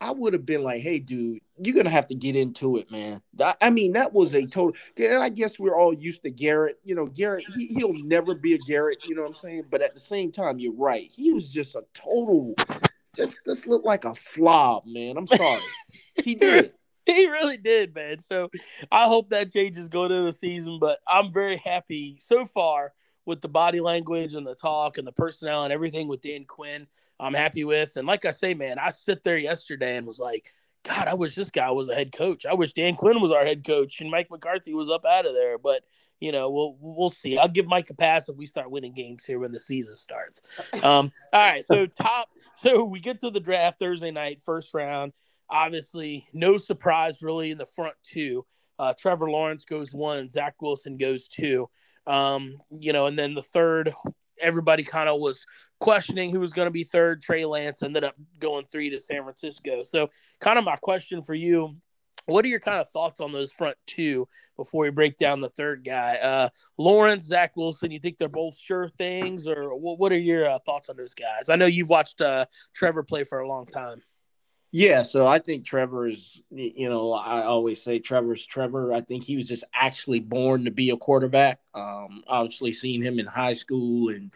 I 0.00 0.12
would 0.12 0.34
have 0.34 0.46
been 0.46 0.62
like, 0.62 0.82
hey, 0.82 1.00
dude, 1.00 1.40
you're 1.62 1.74
gonna 1.74 1.90
have 1.90 2.08
to 2.08 2.14
get 2.14 2.36
into 2.36 2.76
it, 2.76 2.90
man. 2.90 3.22
I 3.60 3.70
mean, 3.70 3.92
that 3.92 4.12
was 4.12 4.34
a 4.34 4.46
total. 4.46 4.74
I 4.98 5.28
guess 5.28 5.58
we're 5.58 5.76
all 5.76 5.92
used 5.92 6.22
to 6.22 6.30
Garrett. 6.30 6.78
You 6.84 6.94
know, 6.94 7.06
Garrett, 7.06 7.44
he, 7.54 7.66
he'll 7.66 7.94
never 8.04 8.34
be 8.34 8.54
a 8.54 8.58
Garrett. 8.58 9.06
You 9.06 9.14
know 9.14 9.22
what 9.22 9.28
I'm 9.28 9.34
saying? 9.34 9.64
But 9.70 9.82
at 9.82 9.94
the 9.94 10.00
same 10.00 10.32
time, 10.32 10.58
you're 10.58 10.74
right. 10.74 11.10
He 11.10 11.32
was 11.32 11.48
just 11.48 11.74
a 11.74 11.82
total. 11.94 12.54
Just, 13.16 13.40
just 13.44 13.66
looked 13.66 13.86
like 13.86 14.04
a 14.04 14.14
slob, 14.14 14.84
man. 14.86 15.16
I'm 15.16 15.26
sorry. 15.26 15.60
he 16.22 16.34
did. 16.34 16.72
He 17.04 17.26
really 17.26 17.56
did, 17.56 17.94
man. 17.94 18.18
So 18.18 18.50
I 18.92 19.06
hope 19.06 19.30
that 19.30 19.52
changes 19.52 19.88
going 19.88 20.12
into 20.12 20.24
the 20.24 20.32
season. 20.32 20.78
But 20.78 20.98
I'm 21.06 21.32
very 21.32 21.56
happy 21.56 22.18
so 22.20 22.44
far 22.44 22.92
with 23.24 23.40
the 23.42 23.48
body 23.48 23.80
language 23.80 24.34
and 24.34 24.46
the 24.46 24.54
talk 24.54 24.98
and 24.98 25.06
the 25.06 25.12
personnel 25.12 25.64
and 25.64 25.72
everything 25.72 26.08
with 26.08 26.22
Dan 26.22 26.44
Quinn. 26.46 26.86
I'm 27.20 27.34
happy 27.34 27.64
with. 27.64 27.96
And 27.96 28.06
like 28.06 28.24
I 28.24 28.30
say, 28.30 28.54
man, 28.54 28.78
I 28.78 28.90
sit 28.90 29.22
there 29.22 29.36
yesterday 29.36 29.96
and 29.96 30.06
was 30.06 30.18
like, 30.18 30.54
God, 30.84 31.08
I 31.08 31.14
wish 31.14 31.34
this 31.34 31.50
guy 31.50 31.70
was 31.70 31.88
a 31.88 31.94
head 31.94 32.12
coach. 32.12 32.46
I 32.46 32.54
wish 32.54 32.72
Dan 32.72 32.94
Quinn 32.94 33.20
was 33.20 33.32
our 33.32 33.44
head 33.44 33.64
coach 33.64 34.00
and 34.00 34.10
Mike 34.10 34.30
McCarthy 34.30 34.74
was 34.74 34.88
up 34.88 35.04
out 35.04 35.26
of 35.26 35.34
there. 35.34 35.58
But 35.58 35.82
you 36.20 36.32
know, 36.32 36.50
we'll 36.50 36.76
we'll 36.80 37.10
see. 37.10 37.38
I'll 37.38 37.48
give 37.48 37.66
Mike 37.66 37.90
a 37.90 37.94
pass 37.94 38.28
if 38.28 38.36
we 38.36 38.46
start 38.46 38.70
winning 38.70 38.94
games 38.94 39.24
here 39.24 39.38
when 39.38 39.52
the 39.52 39.60
season 39.60 39.94
starts. 39.94 40.42
Um, 40.82 41.12
all 41.32 41.40
right, 41.40 41.64
so 41.64 41.86
top, 42.00 42.28
so 42.56 42.84
we 42.84 43.00
get 43.00 43.20
to 43.20 43.30
the 43.30 43.40
draft 43.40 43.78
Thursday 43.78 44.10
night, 44.10 44.40
first 44.44 44.72
round. 44.74 45.12
Obviously, 45.50 46.26
no 46.32 46.56
surprise 46.58 47.22
really 47.22 47.50
in 47.50 47.58
the 47.58 47.66
front 47.66 47.94
two. 48.02 48.44
Uh, 48.78 48.94
Trevor 48.98 49.30
Lawrence 49.30 49.64
goes 49.64 49.92
one, 49.92 50.28
Zach 50.28 50.54
Wilson 50.60 50.96
goes 50.96 51.26
two. 51.26 51.68
Um, 52.06 52.58
you 52.70 52.92
know, 52.92 53.06
and 53.06 53.18
then 53.18 53.34
the 53.34 53.42
third, 53.42 53.92
everybody 54.40 54.82
kind 54.82 55.08
of 55.08 55.20
was 55.20 55.44
questioning 55.80 56.30
who 56.30 56.40
was 56.40 56.52
going 56.52 56.66
to 56.66 56.72
be 56.72 56.84
third. 56.84 57.22
Trey 57.22 57.44
Lance 57.44 57.82
ended 57.82 58.04
up 58.04 58.14
going 58.38 58.66
three 58.66 58.90
to 58.90 59.00
San 59.00 59.22
Francisco. 59.22 59.82
So, 59.82 60.10
kind 60.40 60.58
of 60.58 60.64
my 60.64 60.76
question 60.76 61.22
for 61.22 61.34
you 61.34 61.76
What 62.26 62.44
are 62.44 62.48
your 62.48 62.60
kind 62.60 62.80
of 62.80 62.88
thoughts 62.90 63.20
on 63.20 63.32
those 63.32 63.52
front 63.52 63.76
two 63.86 64.28
before 64.56 64.84
we 64.84 64.90
break 64.90 65.16
down 65.16 65.40
the 65.40 65.48
third 65.50 65.84
guy? 65.84 66.16
Uh, 66.16 66.48
Lawrence, 66.76 67.24
Zach 67.24 67.56
Wilson, 67.56 67.90
you 67.90 67.98
think 67.98 68.18
they're 68.18 68.28
both 68.28 68.58
sure 68.58 68.90
things, 68.98 69.48
or 69.48 69.74
what, 69.76 69.98
what 69.98 70.12
are 70.12 70.18
your 70.18 70.48
uh, 70.48 70.58
thoughts 70.66 70.88
on 70.88 70.96
those 70.96 71.14
guys? 71.14 71.48
I 71.48 71.56
know 71.56 71.66
you've 71.66 71.88
watched 71.88 72.20
uh, 72.20 72.46
Trevor 72.74 73.02
play 73.02 73.24
for 73.24 73.40
a 73.40 73.48
long 73.48 73.66
time. 73.66 74.02
Yeah, 74.70 75.02
so 75.02 75.26
I 75.26 75.38
think 75.38 75.64
Trevor's, 75.64 76.42
you 76.50 76.90
know, 76.90 77.12
I 77.12 77.44
always 77.44 77.82
say 77.82 77.98
Trevor's 77.98 78.44
Trevor. 78.44 78.92
I 78.92 79.00
think 79.00 79.24
he 79.24 79.36
was 79.36 79.48
just 79.48 79.64
actually 79.72 80.20
born 80.20 80.66
to 80.66 80.70
be 80.70 80.90
a 80.90 80.96
quarterback. 80.96 81.60
Um, 81.74 82.22
obviously, 82.26 82.72
seeing 82.72 83.02
him 83.02 83.18
in 83.18 83.24
high 83.26 83.54
school 83.54 84.10
and 84.10 84.30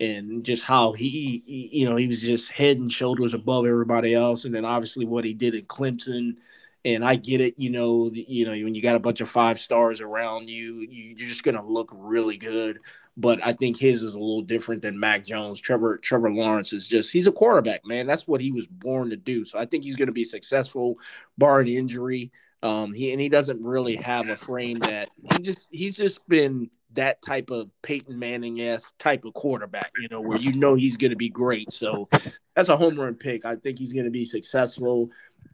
and 0.00 0.44
just 0.44 0.64
how 0.64 0.92
he, 0.92 1.42
he, 1.46 1.70
you 1.80 1.88
know, 1.88 1.96
he 1.96 2.08
was 2.08 2.20
just 2.22 2.50
head 2.52 2.78
and 2.78 2.92
shoulders 2.92 3.34
above 3.34 3.66
everybody 3.66 4.14
else. 4.14 4.44
And 4.44 4.54
then 4.54 4.64
obviously 4.64 5.06
what 5.06 5.24
he 5.24 5.34
did 5.34 5.54
in 5.54 5.64
Clemson 5.66 6.38
and 6.84 7.04
I 7.04 7.16
get 7.16 7.40
it, 7.40 7.54
you 7.58 7.70
know, 7.70 8.10
you 8.12 8.44
know, 8.44 8.50
when 8.50 8.74
you 8.74 8.82
got 8.82 8.96
a 8.96 9.00
bunch 9.00 9.20
of 9.20 9.28
five 9.28 9.58
stars 9.60 10.00
around 10.00 10.48
you, 10.48 10.80
you're 10.80 11.28
just 11.28 11.44
gonna 11.44 11.64
look 11.64 11.90
really 11.94 12.36
good. 12.36 12.80
But 13.16 13.44
I 13.44 13.52
think 13.52 13.78
his 13.78 14.02
is 14.02 14.14
a 14.14 14.18
little 14.18 14.42
different 14.42 14.82
than 14.82 14.98
Mac 14.98 15.24
Jones. 15.24 15.60
Trevor 15.60 15.98
Trevor 15.98 16.32
Lawrence 16.32 16.72
is 16.72 16.88
just 16.88 17.12
he's 17.12 17.26
a 17.26 17.32
quarterback, 17.32 17.84
man. 17.84 18.06
That's 18.06 18.26
what 18.26 18.40
he 18.40 18.52
was 18.52 18.66
born 18.66 19.10
to 19.10 19.16
do. 19.16 19.44
So 19.44 19.58
I 19.58 19.66
think 19.66 19.84
he's 19.84 19.96
gonna 19.96 20.12
be 20.12 20.24
successful, 20.24 20.96
barring 21.38 21.68
injury. 21.68 22.32
Um, 22.64 22.92
he 22.92 23.10
and 23.10 23.20
he 23.20 23.28
doesn't 23.28 23.62
really 23.62 23.96
have 23.96 24.28
a 24.28 24.36
frame 24.36 24.78
that 24.80 25.08
he 25.32 25.42
just 25.42 25.68
he's 25.72 25.96
just 25.96 26.26
been 26.28 26.70
that 26.92 27.20
type 27.22 27.50
of 27.50 27.68
Peyton 27.82 28.16
Manning 28.18 28.60
s 28.60 28.92
type 28.98 29.24
of 29.24 29.34
quarterback, 29.34 29.90
you 29.98 30.08
know, 30.10 30.20
where 30.20 30.38
you 30.38 30.52
know 30.52 30.74
he's 30.76 30.96
going 30.96 31.10
to 31.10 31.16
be 31.16 31.28
great. 31.28 31.72
So 31.72 32.08
that's 32.54 32.68
a 32.68 32.76
home 32.76 33.00
run 33.00 33.14
pick. 33.14 33.44
I 33.44 33.56
think 33.56 33.78
he's 33.78 33.92
going 33.92 34.04
to 34.04 34.10
be 34.10 34.24
successful. 34.24 35.10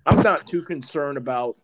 I'm 0.06 0.22
not 0.22 0.46
too 0.46 0.62
concerned 0.62 1.18
about, 1.18 1.56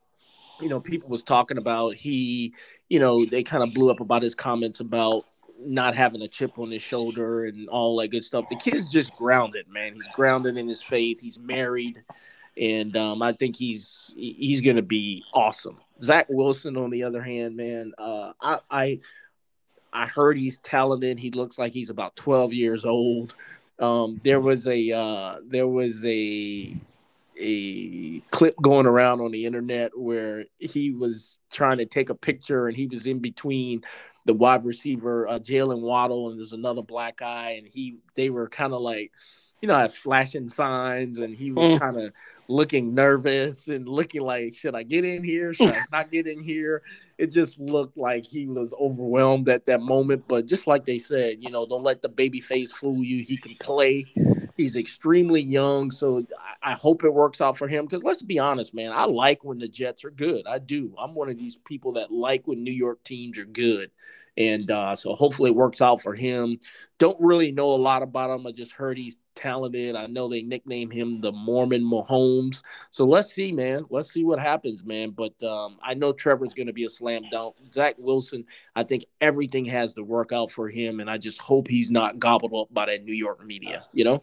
you 0.60 0.68
know, 0.68 0.80
people 0.80 1.08
was 1.08 1.22
talking 1.22 1.58
about 1.58 1.94
he, 1.94 2.54
you 2.88 2.98
know, 2.98 3.24
they 3.24 3.42
kind 3.42 3.62
of 3.62 3.72
blew 3.74 3.90
up 3.90 4.00
about 4.00 4.22
his 4.22 4.34
comments 4.34 4.80
about 4.80 5.24
not 5.60 5.94
having 5.94 6.22
a 6.22 6.28
chip 6.28 6.58
on 6.58 6.70
his 6.70 6.82
shoulder 6.82 7.46
and 7.46 7.68
all 7.68 7.96
that 7.98 8.08
good 8.08 8.24
stuff. 8.24 8.48
The 8.48 8.56
kid's 8.56 8.84
just 8.86 9.14
grounded, 9.16 9.68
man. 9.68 9.94
He's 9.94 10.08
grounded 10.14 10.56
in 10.56 10.68
his 10.68 10.82
faith. 10.82 11.20
He's 11.20 11.38
married, 11.38 12.02
and 12.60 12.96
um, 12.96 13.22
I 13.22 13.32
think 13.32 13.56
he's 13.56 14.12
he's 14.16 14.60
to 14.60 14.82
be 14.82 15.24
awesome. 15.32 15.78
Zach 16.02 16.26
Wilson, 16.28 16.76
on 16.76 16.90
the 16.90 17.04
other 17.04 17.22
hand, 17.22 17.56
man, 17.56 17.92
uh, 17.98 18.32
I, 18.40 18.58
I 18.70 19.00
I 19.92 20.06
heard 20.06 20.36
he's 20.36 20.58
talented. 20.58 21.18
He 21.18 21.30
looks 21.30 21.56
like 21.56 21.72
he's 21.72 21.90
about 21.90 22.16
12 22.16 22.52
years 22.52 22.84
old. 22.84 23.32
Um, 23.78 24.20
there 24.24 24.40
was 24.40 24.66
a 24.66 24.92
uh, 24.92 25.36
there 25.46 25.68
was 25.68 26.04
a 26.04 26.74
a 27.38 28.20
clip 28.30 28.54
going 28.62 28.86
around 28.86 29.20
on 29.20 29.30
the 29.30 29.46
internet 29.46 29.96
where 29.96 30.44
he 30.58 30.90
was 30.90 31.38
trying 31.50 31.78
to 31.78 31.86
take 31.86 32.10
a 32.10 32.14
picture 32.14 32.68
and 32.68 32.76
he 32.76 32.86
was 32.86 33.06
in 33.06 33.18
between 33.18 33.82
the 34.24 34.34
wide 34.34 34.64
receiver 34.64 35.28
uh, 35.28 35.38
Jaylen 35.38 35.80
Waddle 35.80 36.30
and 36.30 36.38
there's 36.38 36.52
another 36.52 36.82
black 36.82 37.18
guy 37.18 37.52
and 37.52 37.66
he 37.66 37.98
they 38.14 38.30
were 38.30 38.48
kind 38.48 38.72
of 38.72 38.80
like 38.80 39.12
you 39.60 39.68
know 39.68 39.74
have 39.74 39.94
flashing 39.94 40.48
signs 40.48 41.18
and 41.18 41.34
he 41.34 41.50
was 41.50 41.64
mm. 41.64 41.80
kind 41.80 41.98
of 41.98 42.12
looking 42.48 42.94
nervous 42.94 43.68
and 43.68 43.88
looking 43.88 44.22
like 44.22 44.54
should 44.54 44.74
I 44.74 44.82
get 44.82 45.04
in 45.04 45.24
here 45.24 45.54
should 45.54 45.72
I 45.72 45.80
not 45.92 46.10
get 46.10 46.26
in 46.26 46.40
here 46.40 46.82
it 47.18 47.32
just 47.32 47.58
looked 47.58 47.96
like 47.96 48.24
he 48.24 48.46
was 48.46 48.74
overwhelmed 48.80 49.48
at 49.48 49.66
that 49.66 49.80
moment 49.80 50.24
but 50.28 50.46
just 50.46 50.66
like 50.66 50.84
they 50.84 50.98
said 50.98 51.38
you 51.40 51.50
know 51.50 51.66
don't 51.66 51.82
let 51.82 52.02
the 52.02 52.08
baby 52.08 52.40
face 52.40 52.72
fool 52.72 53.02
you 53.02 53.22
he 53.22 53.36
can 53.36 53.54
play 53.60 54.04
He's 54.56 54.76
extremely 54.76 55.40
young, 55.40 55.90
so 55.90 56.24
I 56.62 56.72
hope 56.72 57.02
it 57.02 57.12
works 57.12 57.40
out 57.40 57.58
for 57.58 57.66
him. 57.66 57.86
Because 57.86 58.04
let's 58.04 58.22
be 58.22 58.38
honest, 58.38 58.72
man, 58.72 58.92
I 58.92 59.04
like 59.04 59.42
when 59.42 59.58
the 59.58 59.66
Jets 59.66 60.04
are 60.04 60.12
good. 60.12 60.46
I 60.46 60.60
do. 60.60 60.94
I'm 60.96 61.14
one 61.14 61.28
of 61.28 61.38
these 61.38 61.56
people 61.56 61.92
that 61.94 62.12
like 62.12 62.46
when 62.46 62.62
New 62.62 62.72
York 62.72 63.02
teams 63.02 63.36
are 63.38 63.44
good, 63.44 63.90
and 64.36 64.70
uh, 64.70 64.96
so 64.96 65.14
hopefully 65.14 65.50
it 65.50 65.56
works 65.56 65.80
out 65.80 66.02
for 66.02 66.14
him. 66.14 66.58
Don't 66.98 67.20
really 67.20 67.52
know 67.52 67.74
a 67.74 67.76
lot 67.76 68.02
about 68.02 68.30
him. 68.30 68.46
I 68.46 68.52
just 68.52 68.72
heard 68.72 68.98
he's 68.98 69.16
talented. 69.34 69.96
I 69.96 70.06
know 70.06 70.28
they 70.28 70.42
nickname 70.42 70.90
him 70.90 71.20
the 71.20 71.32
Mormon 71.32 71.82
Mahomes. 71.82 72.62
So 72.90 73.04
let's 73.04 73.32
see, 73.32 73.52
man. 73.52 73.84
Let's 73.90 74.12
see 74.12 74.24
what 74.24 74.38
happens, 74.38 74.84
man. 74.84 75.10
But 75.10 75.40
um, 75.42 75.78
I 75.82 75.94
know 75.94 76.12
Trevor's 76.12 76.54
going 76.54 76.66
to 76.66 76.72
be 76.72 76.84
a 76.84 76.90
slam 76.90 77.22
dunk. 77.30 77.56
Zach 77.72 77.94
Wilson, 77.98 78.44
I 78.74 78.82
think 78.82 79.04
everything 79.20 79.64
has 79.66 79.92
to 79.94 80.02
work 80.02 80.32
out 80.32 80.50
for 80.50 80.68
him, 80.68 81.00
and 81.00 81.10
I 81.10 81.18
just 81.18 81.40
hope 81.40 81.68
he's 81.68 81.90
not 81.90 82.18
gobbled 82.18 82.54
up 82.54 82.72
by 82.72 82.86
that 82.86 83.04
New 83.04 83.14
York 83.14 83.44
media. 83.44 83.84
You 83.92 84.04
know. 84.04 84.22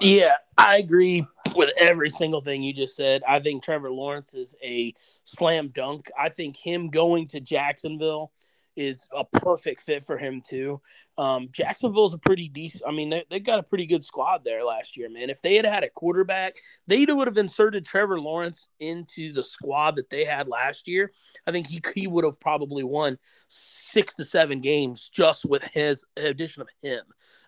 Yeah, 0.00 0.34
I 0.58 0.78
agree 0.78 1.24
with 1.54 1.70
every 1.78 2.10
single 2.10 2.40
thing 2.40 2.62
you 2.62 2.72
just 2.72 2.96
said. 2.96 3.22
I 3.28 3.38
think 3.38 3.62
Trevor 3.62 3.90
Lawrence 3.90 4.34
is 4.34 4.56
a 4.62 4.92
slam 5.24 5.68
dunk. 5.68 6.10
I 6.18 6.28
think 6.28 6.56
him 6.56 6.88
going 6.88 7.28
to 7.28 7.40
Jacksonville 7.40 8.32
is 8.76 9.06
a 9.16 9.24
perfect 9.24 9.82
fit 9.82 10.02
for 10.04 10.16
him 10.18 10.42
too. 10.46 10.80
Um, 11.18 11.48
Jacksonville's 11.52 12.14
a 12.14 12.18
pretty 12.18 12.48
decent. 12.48 12.84
I 12.86 12.92
mean, 12.92 13.10
they, 13.10 13.24
they 13.30 13.40
got 13.40 13.58
a 13.58 13.62
pretty 13.62 13.86
good 13.86 14.02
squad 14.02 14.44
there 14.44 14.64
last 14.64 14.96
year, 14.96 15.10
man. 15.10 15.30
If 15.30 15.42
they 15.42 15.56
had 15.56 15.66
had 15.66 15.84
a 15.84 15.90
quarterback, 15.90 16.56
they 16.86 17.04
would 17.04 17.26
have 17.26 17.38
inserted 17.38 17.84
Trevor 17.84 18.18
Lawrence 18.18 18.68
into 18.80 19.32
the 19.32 19.44
squad 19.44 19.96
that 19.96 20.10
they 20.10 20.24
had 20.24 20.48
last 20.48 20.88
year. 20.88 21.12
I 21.46 21.52
think 21.52 21.66
he 21.66 21.80
he 21.94 22.06
would 22.06 22.24
have 22.24 22.40
probably 22.40 22.84
won 22.84 23.18
six 23.48 24.14
to 24.14 24.24
seven 24.24 24.60
games 24.60 25.10
just 25.12 25.44
with 25.44 25.64
his 25.72 26.04
addition 26.16 26.62
of 26.62 26.68
him. 26.82 27.02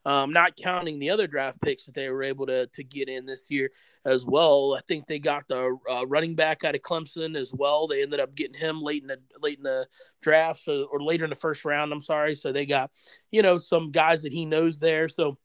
Um, 0.05 0.33
not 0.33 0.57
counting 0.57 0.99
the 0.99 1.11
other 1.11 1.27
draft 1.27 1.61
picks 1.63 1.85
that 1.85 1.95
they 1.95 2.11
were 2.11 2.23
able 2.23 2.47
to 2.47 2.67
to 2.67 2.85
get 2.85 3.09
in 3.09 3.25
this 3.25 3.51
year 3.51 3.71
as 4.05 4.27
well. 4.27 4.75
I 4.77 4.81
think 4.83 5.07
they 5.07 5.19
got 5.19 5.49
the 5.49 5.79
uh, 5.91 6.07
running 6.07 6.35
back 6.35 6.65
out 6.65 6.75
of 6.75 6.83
Clemson 6.83 7.37
as 7.37 7.53
well. 7.53 7.87
They 7.87 8.03
ended 8.03 8.21
up 8.21 8.35
getting 8.35 8.59
him 8.59 8.83
late 8.83 9.03
in 9.03 9.09
the 9.09 9.19
late 9.41 9.59
in 9.59 9.65
the 9.65 9.87
draft, 10.21 10.61
so 10.61 10.89
or 10.93 11.03
later 11.03 11.25
in 11.25 11.31
the 11.31 11.37
first 11.37 11.65
round. 11.65 11.93
I'm 11.93 12.01
sorry. 12.01 12.35
So 12.35 12.53
they 12.53 12.67
got 12.67 12.91
you 13.35 13.43
know 13.43 13.59
some 13.59 13.91
guys 13.91 14.23
that 14.23 14.33
he 14.33 14.47
knows 14.47 14.79
there. 14.79 15.09
So 15.09 15.37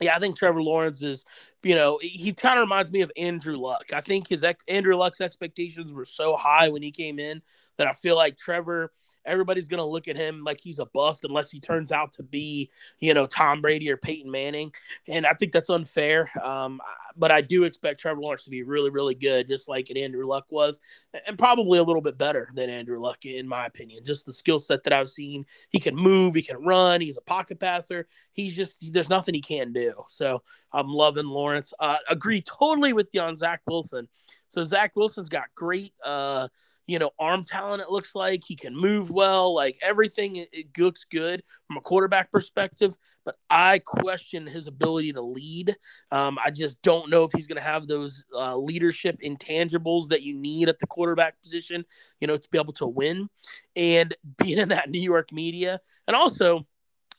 yeah, 0.00 0.14
I 0.14 0.18
think 0.18 0.36
Trevor 0.36 0.62
Lawrence 0.62 1.02
is, 1.02 1.24
you 1.62 1.74
know, 1.74 1.98
he 2.02 2.32
kind 2.32 2.58
of 2.58 2.62
reminds 2.62 2.90
me 2.90 3.02
of 3.02 3.12
Andrew 3.16 3.56
Luck. 3.56 3.92
I 3.94 4.00
think 4.00 4.28
his 4.28 4.44
Andrew 4.68 4.96
Luck's 4.96 5.20
expectations 5.20 5.92
were 5.92 6.04
so 6.04 6.36
high 6.36 6.68
when 6.68 6.82
he 6.82 6.90
came 6.90 7.18
in 7.18 7.42
that 7.80 7.88
I 7.88 7.92
feel 7.92 8.14
like 8.14 8.36
Trevor, 8.36 8.92
everybody's 9.24 9.66
going 9.66 9.78
to 9.78 9.86
look 9.86 10.06
at 10.06 10.14
him 10.14 10.44
like 10.44 10.60
he's 10.60 10.78
a 10.78 10.84
bust 10.84 11.24
unless 11.24 11.50
he 11.50 11.60
turns 11.60 11.90
out 11.90 12.12
to 12.12 12.22
be, 12.22 12.70
you 12.98 13.14
know, 13.14 13.26
Tom 13.26 13.62
Brady 13.62 13.90
or 13.90 13.96
Peyton 13.96 14.30
Manning. 14.30 14.70
And 15.08 15.26
I 15.26 15.32
think 15.32 15.52
that's 15.52 15.70
unfair. 15.70 16.30
Um, 16.44 16.78
but 17.16 17.30
I 17.30 17.40
do 17.40 17.64
expect 17.64 17.98
Trevor 17.98 18.20
Lawrence 18.20 18.44
to 18.44 18.50
be 18.50 18.62
really, 18.62 18.90
really 18.90 19.14
good, 19.14 19.48
just 19.48 19.66
like 19.66 19.88
an 19.88 19.96
Andrew 19.96 20.26
Luck 20.26 20.44
was, 20.50 20.82
and 21.26 21.38
probably 21.38 21.78
a 21.78 21.82
little 21.82 22.02
bit 22.02 22.18
better 22.18 22.50
than 22.54 22.68
Andrew 22.68 23.00
Luck, 23.00 23.24
in 23.24 23.48
my 23.48 23.64
opinion. 23.64 24.04
Just 24.04 24.26
the 24.26 24.32
skill 24.32 24.58
set 24.58 24.84
that 24.84 24.92
I've 24.92 25.08
seen. 25.08 25.46
He 25.70 25.80
can 25.80 25.96
move, 25.96 26.34
he 26.34 26.42
can 26.42 26.62
run, 26.62 27.00
he's 27.00 27.16
a 27.16 27.22
pocket 27.22 27.58
passer. 27.58 28.08
He's 28.34 28.54
just, 28.54 28.76
there's 28.92 29.08
nothing 29.08 29.34
he 29.34 29.40
can't 29.40 29.72
do. 29.72 29.94
So 30.08 30.42
I'm 30.70 30.88
loving 30.88 31.28
Lawrence. 31.28 31.72
Uh, 31.80 31.96
agree 32.10 32.42
totally 32.42 32.92
with 32.92 33.08
you 33.14 33.22
on 33.22 33.36
Zach 33.36 33.62
Wilson. 33.66 34.06
So 34.48 34.64
Zach 34.64 34.92
Wilson's 34.96 35.30
got 35.30 35.44
great, 35.54 35.94
uh, 36.04 36.48
you 36.90 36.98
know, 36.98 37.10
arm 37.20 37.44
talent, 37.44 37.80
it 37.80 37.88
looks 37.88 38.16
like. 38.16 38.42
He 38.44 38.56
can 38.56 38.76
move 38.76 39.12
well. 39.12 39.54
Like 39.54 39.78
everything, 39.80 40.34
it, 40.34 40.76
looks 40.76 41.04
good 41.08 41.40
from 41.68 41.76
a 41.76 41.80
quarterback 41.80 42.32
perspective. 42.32 42.96
But 43.24 43.36
I 43.48 43.78
question 43.78 44.44
his 44.44 44.66
ability 44.66 45.12
to 45.12 45.20
lead. 45.20 45.76
Um, 46.10 46.36
I 46.44 46.50
just 46.50 46.82
don't 46.82 47.08
know 47.08 47.22
if 47.22 47.30
he's 47.32 47.46
going 47.46 47.58
to 47.58 47.62
have 47.62 47.86
those 47.86 48.24
uh, 48.36 48.56
leadership 48.56 49.18
intangibles 49.24 50.08
that 50.08 50.24
you 50.24 50.34
need 50.34 50.68
at 50.68 50.80
the 50.80 50.86
quarterback 50.88 51.40
position, 51.40 51.84
you 52.20 52.26
know, 52.26 52.36
to 52.36 52.48
be 52.50 52.58
able 52.58 52.72
to 52.74 52.88
win. 52.88 53.28
And 53.76 54.12
being 54.42 54.58
in 54.58 54.70
that 54.70 54.90
New 54.90 55.00
York 55.00 55.30
media. 55.32 55.78
And 56.08 56.16
also, 56.16 56.66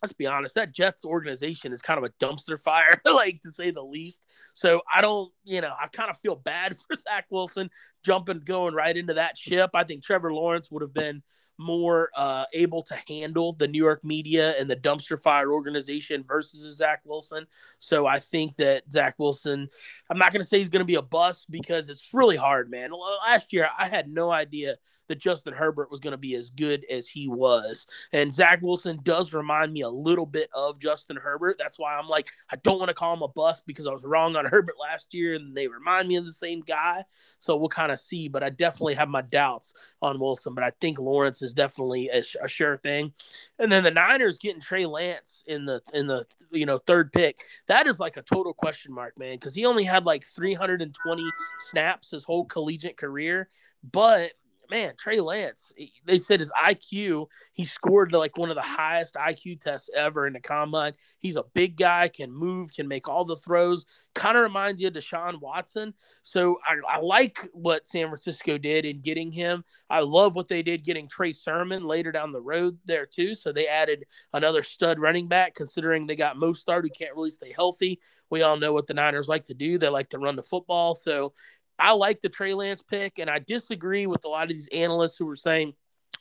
let's 0.02 0.14
be 0.14 0.26
honest, 0.28 0.56
that 0.56 0.74
Jets 0.74 1.06
organization 1.06 1.74
is 1.74 1.82
kind 1.82 1.98
of 1.98 2.04
a 2.04 2.26
dumpster 2.26 2.60
fire, 2.60 3.00
like 3.06 3.40
to 3.42 3.52
say 3.52 3.72
the 3.72 3.84
least. 3.84 4.22
So 4.54 4.82
I 4.94 5.02
don't, 5.02 5.32
you 5.44 5.62
know, 5.62 5.74
I 5.80 5.88
kind 5.88 6.10
of 6.10 6.18
feel 6.18 6.36
bad 6.36 6.76
for 6.88 6.96
Zach 6.96 7.26
Wilson 7.30 7.70
jumping, 8.04 8.42
going 8.44 8.74
right 8.74 8.96
into 8.96 9.16
that 9.16 9.38
ship. 9.38 9.72
I 9.74 9.84
think 9.84 10.04
Trevor 10.04 10.34
Lawrence 10.34 10.72
would 10.72 10.82
have 10.82 10.94
been 10.94 11.22
more 11.62 12.10
uh, 12.16 12.46
able 12.54 12.82
to 12.82 12.96
handle 13.08 13.54
the 13.54 13.68
New 13.68 13.78
York 13.78 14.04
media 14.04 14.56
and 14.60 14.70
the 14.70 14.76
dumpster 14.76 15.22
fire 15.22 15.52
organization 15.54 16.24
versus 16.28 16.76
Zach 16.76 17.02
Wilson. 17.06 17.46
So 17.78 18.08
I 18.08 18.20
think 18.20 18.56
that 18.56 18.90
Zach 18.92 19.16
Wilson, 19.20 19.70
I'm 20.10 20.18
not 20.18 20.34
going 20.34 20.42
to 20.42 20.48
say 20.48 20.58
he's 20.58 20.70
going 20.70 20.82
to 20.82 20.86
be 20.86 20.96
a 20.96 21.02
bust 21.02 21.52
because 21.52 21.90
it's 21.90 22.14
really 22.14 22.38
hard, 22.38 22.72
man. 22.72 22.90
Last 23.28 23.54
year, 23.54 23.70
I 23.78 23.88
had 23.88 24.10
no 24.10 24.32
idea 24.32 24.78
that 25.12 25.20
Justin 25.20 25.54
Herbert 25.54 25.92
was 25.92 26.00
going 26.00 26.12
to 26.12 26.18
be 26.18 26.36
as 26.36 26.50
good 26.50 26.86
as 26.90 27.06
he 27.06 27.28
was. 27.28 27.86
And 28.14 28.34
Zach 28.34 28.62
Wilson 28.62 29.00
does 29.04 29.34
remind 29.34 29.74
me 29.74 29.82
a 29.82 29.90
little 29.90 30.26
bit 30.26 30.50
of 30.56 30.80
Justin 30.80 31.18
Herbert. 31.18 31.58
That's 31.60 31.78
why 31.78 31.96
I'm 31.96 32.08
like, 32.08 32.30
I 32.50 32.56
don't 32.56 32.80
want 32.80 32.88
to 32.88 32.96
call 32.96 33.14
him 33.14 33.22
a 33.22 33.28
bust 33.28 33.64
because 33.68 33.88
I 33.88 33.92
was 33.92 34.06
wrong 34.06 34.38
on 34.38 34.46
Herbert 34.52 34.76
last 34.80 35.14
year 35.14 35.34
and 35.34 35.56
they 35.56 35.68
remind 35.68 36.08
me 36.08 36.16
of 36.16 36.26
the 36.26 36.32
same 36.32 36.62
guy. 36.62 37.04
So 37.40 37.58
we'll 37.58 37.70
kind 37.70 37.92
of 37.92 38.00
see. 38.00 38.30
But 38.30 38.44
I 38.44 38.50
definitely 38.50 38.96
have 38.96 39.10
my 39.10 39.22
doubts 39.22 39.74
on 40.02 40.20
Wilson. 40.20 40.56
But 40.56 40.64
I 40.64 40.72
think 40.80 40.98
Lawrence 40.98 41.42
is 41.42 41.54
definitely 41.54 42.10
a, 42.10 42.24
a 42.42 42.48
sure 42.48 42.78
thing. 42.78 43.12
And 43.60 43.70
then 43.70 43.84
the 43.84 43.92
Niners 43.92 44.38
getting 44.38 44.62
Trey 44.62 44.86
Lance 44.86 45.44
in 45.46 45.66
the 45.66 45.82
in 45.94 46.08
the 46.08 46.26
you 46.52 46.66
know 46.66 46.78
third 46.78 47.12
pick. 47.12 47.38
That 47.68 47.88
is 47.88 48.00
like 48.00 48.18
a 48.18 48.22
total 48.22 48.54
question 48.54 48.94
mark, 48.94 49.18
man, 49.18 49.36
because 49.36 49.56
he 49.56 49.66
only 49.66 49.84
had 49.84 50.06
like 50.06 50.24
320 50.24 51.24
snaps 51.70 52.12
his 52.12 52.24
whole 52.24 52.46
collegiate 52.46 52.98
career. 52.98 53.50
But 53.84 54.34
man, 54.72 54.94
Trey 54.98 55.20
Lance, 55.20 55.74
they 56.06 56.18
said 56.18 56.40
his 56.40 56.52
IQ, 56.52 57.28
he 57.52 57.66
scored 57.66 58.14
like 58.14 58.38
one 58.38 58.50
of 58.50 58.56
the 58.56 58.62
highest 58.62 59.16
IQ 59.16 59.60
tests 59.60 59.90
ever 59.96 60.26
in 60.26 60.34
the 60.34 60.40
combine. 60.40 60.94
He's 61.20 61.36
a 61.36 61.44
big 61.54 61.76
guy, 61.76 62.08
can 62.08 62.32
move, 62.32 62.74
can 62.74 62.88
make 62.88 63.08
all 63.08 63.26
the 63.26 63.36
throws. 63.36 63.86
Kind 64.16 64.38
of 64.38 64.44
reminds 64.44 64.82
you 64.82 64.88
of 64.88 64.94
Deshaun 64.94 65.42
Watson. 65.42 65.94
So 66.24 66.58
I, 66.66 66.78
I, 66.88 67.00
like 67.02 67.48
what 67.52 67.86
San 67.86 68.08
Francisco 68.08 68.58
did 68.58 68.86
in 68.86 69.02
getting 69.02 69.32
him. 69.32 69.66
I 69.90 70.00
love 70.00 70.36
what 70.36 70.48
they 70.48 70.64
did 70.64 70.86
getting 70.86 71.08
Trey 71.08 71.34
Sermon 71.34 71.86
later 71.86 72.14
down 72.14 72.32
the 72.32 72.42
road 72.42 72.78
there 72.86 73.06
too. 73.06 73.36
So 73.36 73.52
they 73.52 73.68
added 73.68 74.06
another 74.34 74.64
stud 74.64 75.00
running 75.00 75.28
back, 75.28 75.54
considering 75.54 76.08
they 76.08 76.16
got 76.16 76.38
Mostert 76.38 76.84
who 76.84 76.90
can't 76.90 77.16
really 77.16 77.32
stay 77.32 77.52
healthy. 77.54 78.00
We 78.30 78.44
all 78.44 78.58
know 78.58 78.72
what 78.72 78.88
the 78.88 78.94
Niners 78.94 79.28
like 79.28 79.44
to 79.44 79.54
do. 79.54 79.78
They 79.78 79.90
like 79.90 80.10
to 80.12 80.18
run 80.18 80.38
the 80.38 80.42
football. 80.42 80.96
So 80.96 81.34
I 81.80 81.94
like 81.94 82.22
the 82.22 82.30
Trey 82.30 82.54
Lance 82.54 82.82
pick, 82.82 83.20
and 83.20 83.30
I 83.30 83.40
disagree 83.40 84.08
with 84.08 84.26
a 84.26 84.28
lot 84.28 84.44
of 84.44 84.50
these 84.50 84.70
analysts 84.72 85.18
who 85.18 85.26
were 85.26 85.36
saying, 85.36 85.74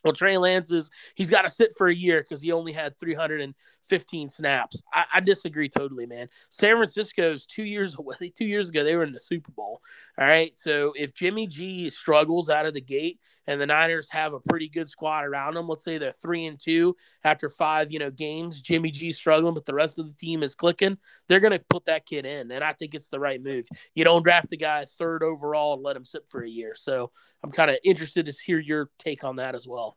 well, 0.02 0.14
Trey 0.14 0.38
Lance 0.38 0.70
is 0.70 0.90
he's 1.14 1.28
got 1.28 1.42
to 1.42 1.50
sit 1.50 1.72
for 1.76 1.88
a 1.88 1.94
year 1.94 2.22
because 2.22 2.40
he 2.40 2.52
only 2.52 2.72
had 2.72 2.98
315 2.98 4.30
snaps. 4.30 4.82
I, 4.92 5.04
I, 5.14 5.20
disagree 5.20 5.68
totally, 5.68 6.06
man. 6.06 6.28
San 6.48 6.76
Francisco's 6.76 7.44
two 7.44 7.64
years 7.64 7.94
away. 7.98 8.32
Two 8.36 8.46
years 8.46 8.70
ago, 8.70 8.82
they 8.82 8.96
were 8.96 9.02
in 9.02 9.12
the 9.12 9.20
Super 9.20 9.52
Bowl. 9.52 9.82
All 10.18 10.26
right, 10.26 10.56
so 10.56 10.92
if 10.96 11.12
Jimmy 11.12 11.46
G 11.46 11.90
struggles 11.90 12.48
out 12.48 12.66
of 12.66 12.74
the 12.74 12.80
gate, 12.80 13.20
and 13.50 13.60
the 13.60 13.66
Niners 13.66 14.08
have 14.10 14.32
a 14.32 14.38
pretty 14.38 14.68
good 14.68 14.88
squad 14.88 15.24
around 15.24 15.54
them. 15.54 15.66
Let's 15.66 15.82
say 15.82 15.98
they're 15.98 16.12
three 16.12 16.46
and 16.46 16.58
two 16.58 16.96
after 17.24 17.48
five, 17.48 17.90
you 17.90 17.98
know, 17.98 18.10
games. 18.10 18.62
Jimmy 18.62 18.92
G 18.92 19.10
struggling, 19.10 19.54
but 19.54 19.66
the 19.66 19.74
rest 19.74 19.98
of 19.98 20.08
the 20.08 20.14
team 20.14 20.44
is 20.44 20.54
clicking. 20.54 20.96
They're 21.28 21.40
going 21.40 21.58
to 21.58 21.64
put 21.68 21.86
that 21.86 22.06
kid 22.06 22.26
in, 22.26 22.52
and 22.52 22.62
I 22.62 22.72
think 22.74 22.94
it's 22.94 23.08
the 23.08 23.18
right 23.18 23.42
move. 23.42 23.66
You 23.94 24.04
don't 24.04 24.22
draft 24.22 24.50
the 24.50 24.56
guy 24.56 24.84
third 24.84 25.24
overall 25.24 25.74
and 25.74 25.82
let 25.82 25.96
him 25.96 26.04
sit 26.04 26.22
for 26.28 26.44
a 26.44 26.48
year. 26.48 26.74
So 26.76 27.10
I'm 27.42 27.50
kind 27.50 27.70
of 27.70 27.78
interested 27.82 28.26
to 28.26 28.32
hear 28.46 28.60
your 28.60 28.88
take 28.98 29.24
on 29.24 29.36
that 29.36 29.56
as 29.56 29.66
well. 29.66 29.96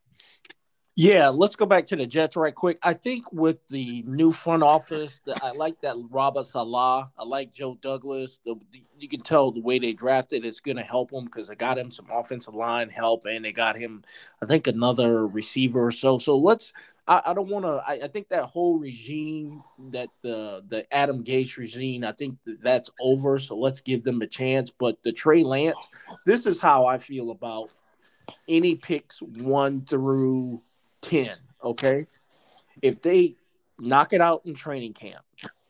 Yeah, 0.96 1.30
let's 1.30 1.56
go 1.56 1.66
back 1.66 1.88
to 1.88 1.96
the 1.96 2.06
Jets 2.06 2.36
right 2.36 2.54
quick. 2.54 2.78
I 2.84 2.94
think 2.94 3.32
with 3.34 3.68
the 3.68 4.04
new 4.06 4.32
front 4.32 4.62
office, 4.62 5.22
I 5.42 5.52
like 5.52 5.82
that 5.82 5.96
Robert 6.12 6.46
Saleh. 6.46 7.08
I 7.18 7.24
like 7.24 7.52
Joe 7.52 7.80
Douglas. 7.82 8.40
You 9.00 9.08
can 9.08 9.22
tell 9.22 9.52
the 9.52 9.60
way 9.60 9.80
they 9.80 9.94
drafted 9.94 10.46
it's 10.46 10.60
going 10.60 10.78
to 10.78 10.84
help 10.84 11.12
him 11.12 11.26
because 11.26 11.48
they 11.48 11.56
got 11.56 11.80
him 11.80 11.90
some 11.90 12.06
offensive 12.12 12.54
line 12.54 12.90
help 12.90 13.26
and 13.26 13.44
they 13.44 13.52
got 13.52 13.76
him, 13.76 14.04
I 14.40 14.46
think, 14.46 14.68
another 14.68 15.26
receiver 15.26 15.88
or 15.88 15.92
so. 15.92 16.20
So 16.20 16.38
let's. 16.38 16.74
I, 17.08 17.22
I 17.26 17.34
don't 17.34 17.50
want 17.50 17.66
to. 17.66 17.84
I, 17.86 18.06
I, 18.06 18.08
think 18.08 18.30
that 18.30 18.44
whole 18.44 18.78
regime, 18.78 19.64
that 19.90 20.10
the 20.22 20.64
the 20.68 20.86
Adam 20.94 21.24
Gase 21.24 21.58
regime, 21.58 22.06
I 22.06 22.12
think 22.12 22.38
that 22.46 22.62
that's 22.62 22.92
over. 23.02 23.40
So 23.40 23.58
let's 23.58 23.82
give 23.82 24.04
them 24.04 24.22
a 24.22 24.28
chance. 24.28 24.70
But 24.70 25.02
the 25.04 25.12
Trey 25.12 25.44
Lance, 25.44 25.90
this 26.26 26.46
is 26.46 26.60
how 26.60 26.86
I 26.86 27.00
feel 27.00 27.32
about 27.32 27.72
any 28.48 28.76
picks 28.76 29.22
one 29.22 29.82
through 29.86 30.62
10, 31.04 31.38
okay? 31.64 32.08
If 32.82 33.02
they 33.02 33.36
knock 33.80 34.14
it 34.14 34.22
out 34.22 34.42
in 34.46 34.56
training 34.56 34.94
camp 34.94 35.24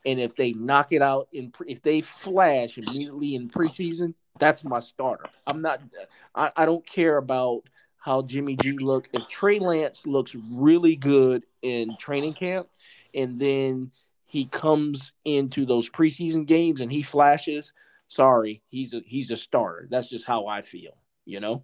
and 0.05 0.19
if 0.19 0.35
they 0.35 0.53
knock 0.53 0.91
it 0.91 1.01
out 1.01 1.27
in 1.31 1.51
pre- 1.51 1.71
if 1.71 1.81
they 1.81 2.01
flash 2.01 2.77
immediately 2.77 3.35
in 3.35 3.49
preseason, 3.49 4.13
that's 4.39 4.63
my 4.63 4.79
starter. 4.79 5.25
I'm 5.45 5.61
not 5.61 5.81
I, 6.33 6.51
I 6.55 6.65
don't 6.65 6.85
care 6.85 7.17
about 7.17 7.63
how 7.97 8.21
Jimmy 8.21 8.57
G 8.57 8.71
look. 8.71 9.09
If 9.13 9.27
Trey 9.27 9.59
Lance 9.59 10.05
looks 10.05 10.35
really 10.51 10.95
good 10.95 11.45
in 11.61 11.95
training 11.97 12.33
camp 12.33 12.67
and 13.13 13.39
then 13.39 13.91
he 14.25 14.45
comes 14.45 15.13
into 15.23 15.65
those 15.65 15.89
preseason 15.89 16.45
games 16.45 16.81
and 16.81 16.91
he 16.91 17.01
flashes, 17.01 17.73
sorry, 18.07 18.63
he's 18.67 18.93
a 18.93 19.01
he's 19.05 19.31
a 19.31 19.37
starter. 19.37 19.87
That's 19.89 20.09
just 20.09 20.25
how 20.25 20.47
I 20.47 20.61
feel, 20.61 20.97
you 21.25 21.39
know? 21.39 21.63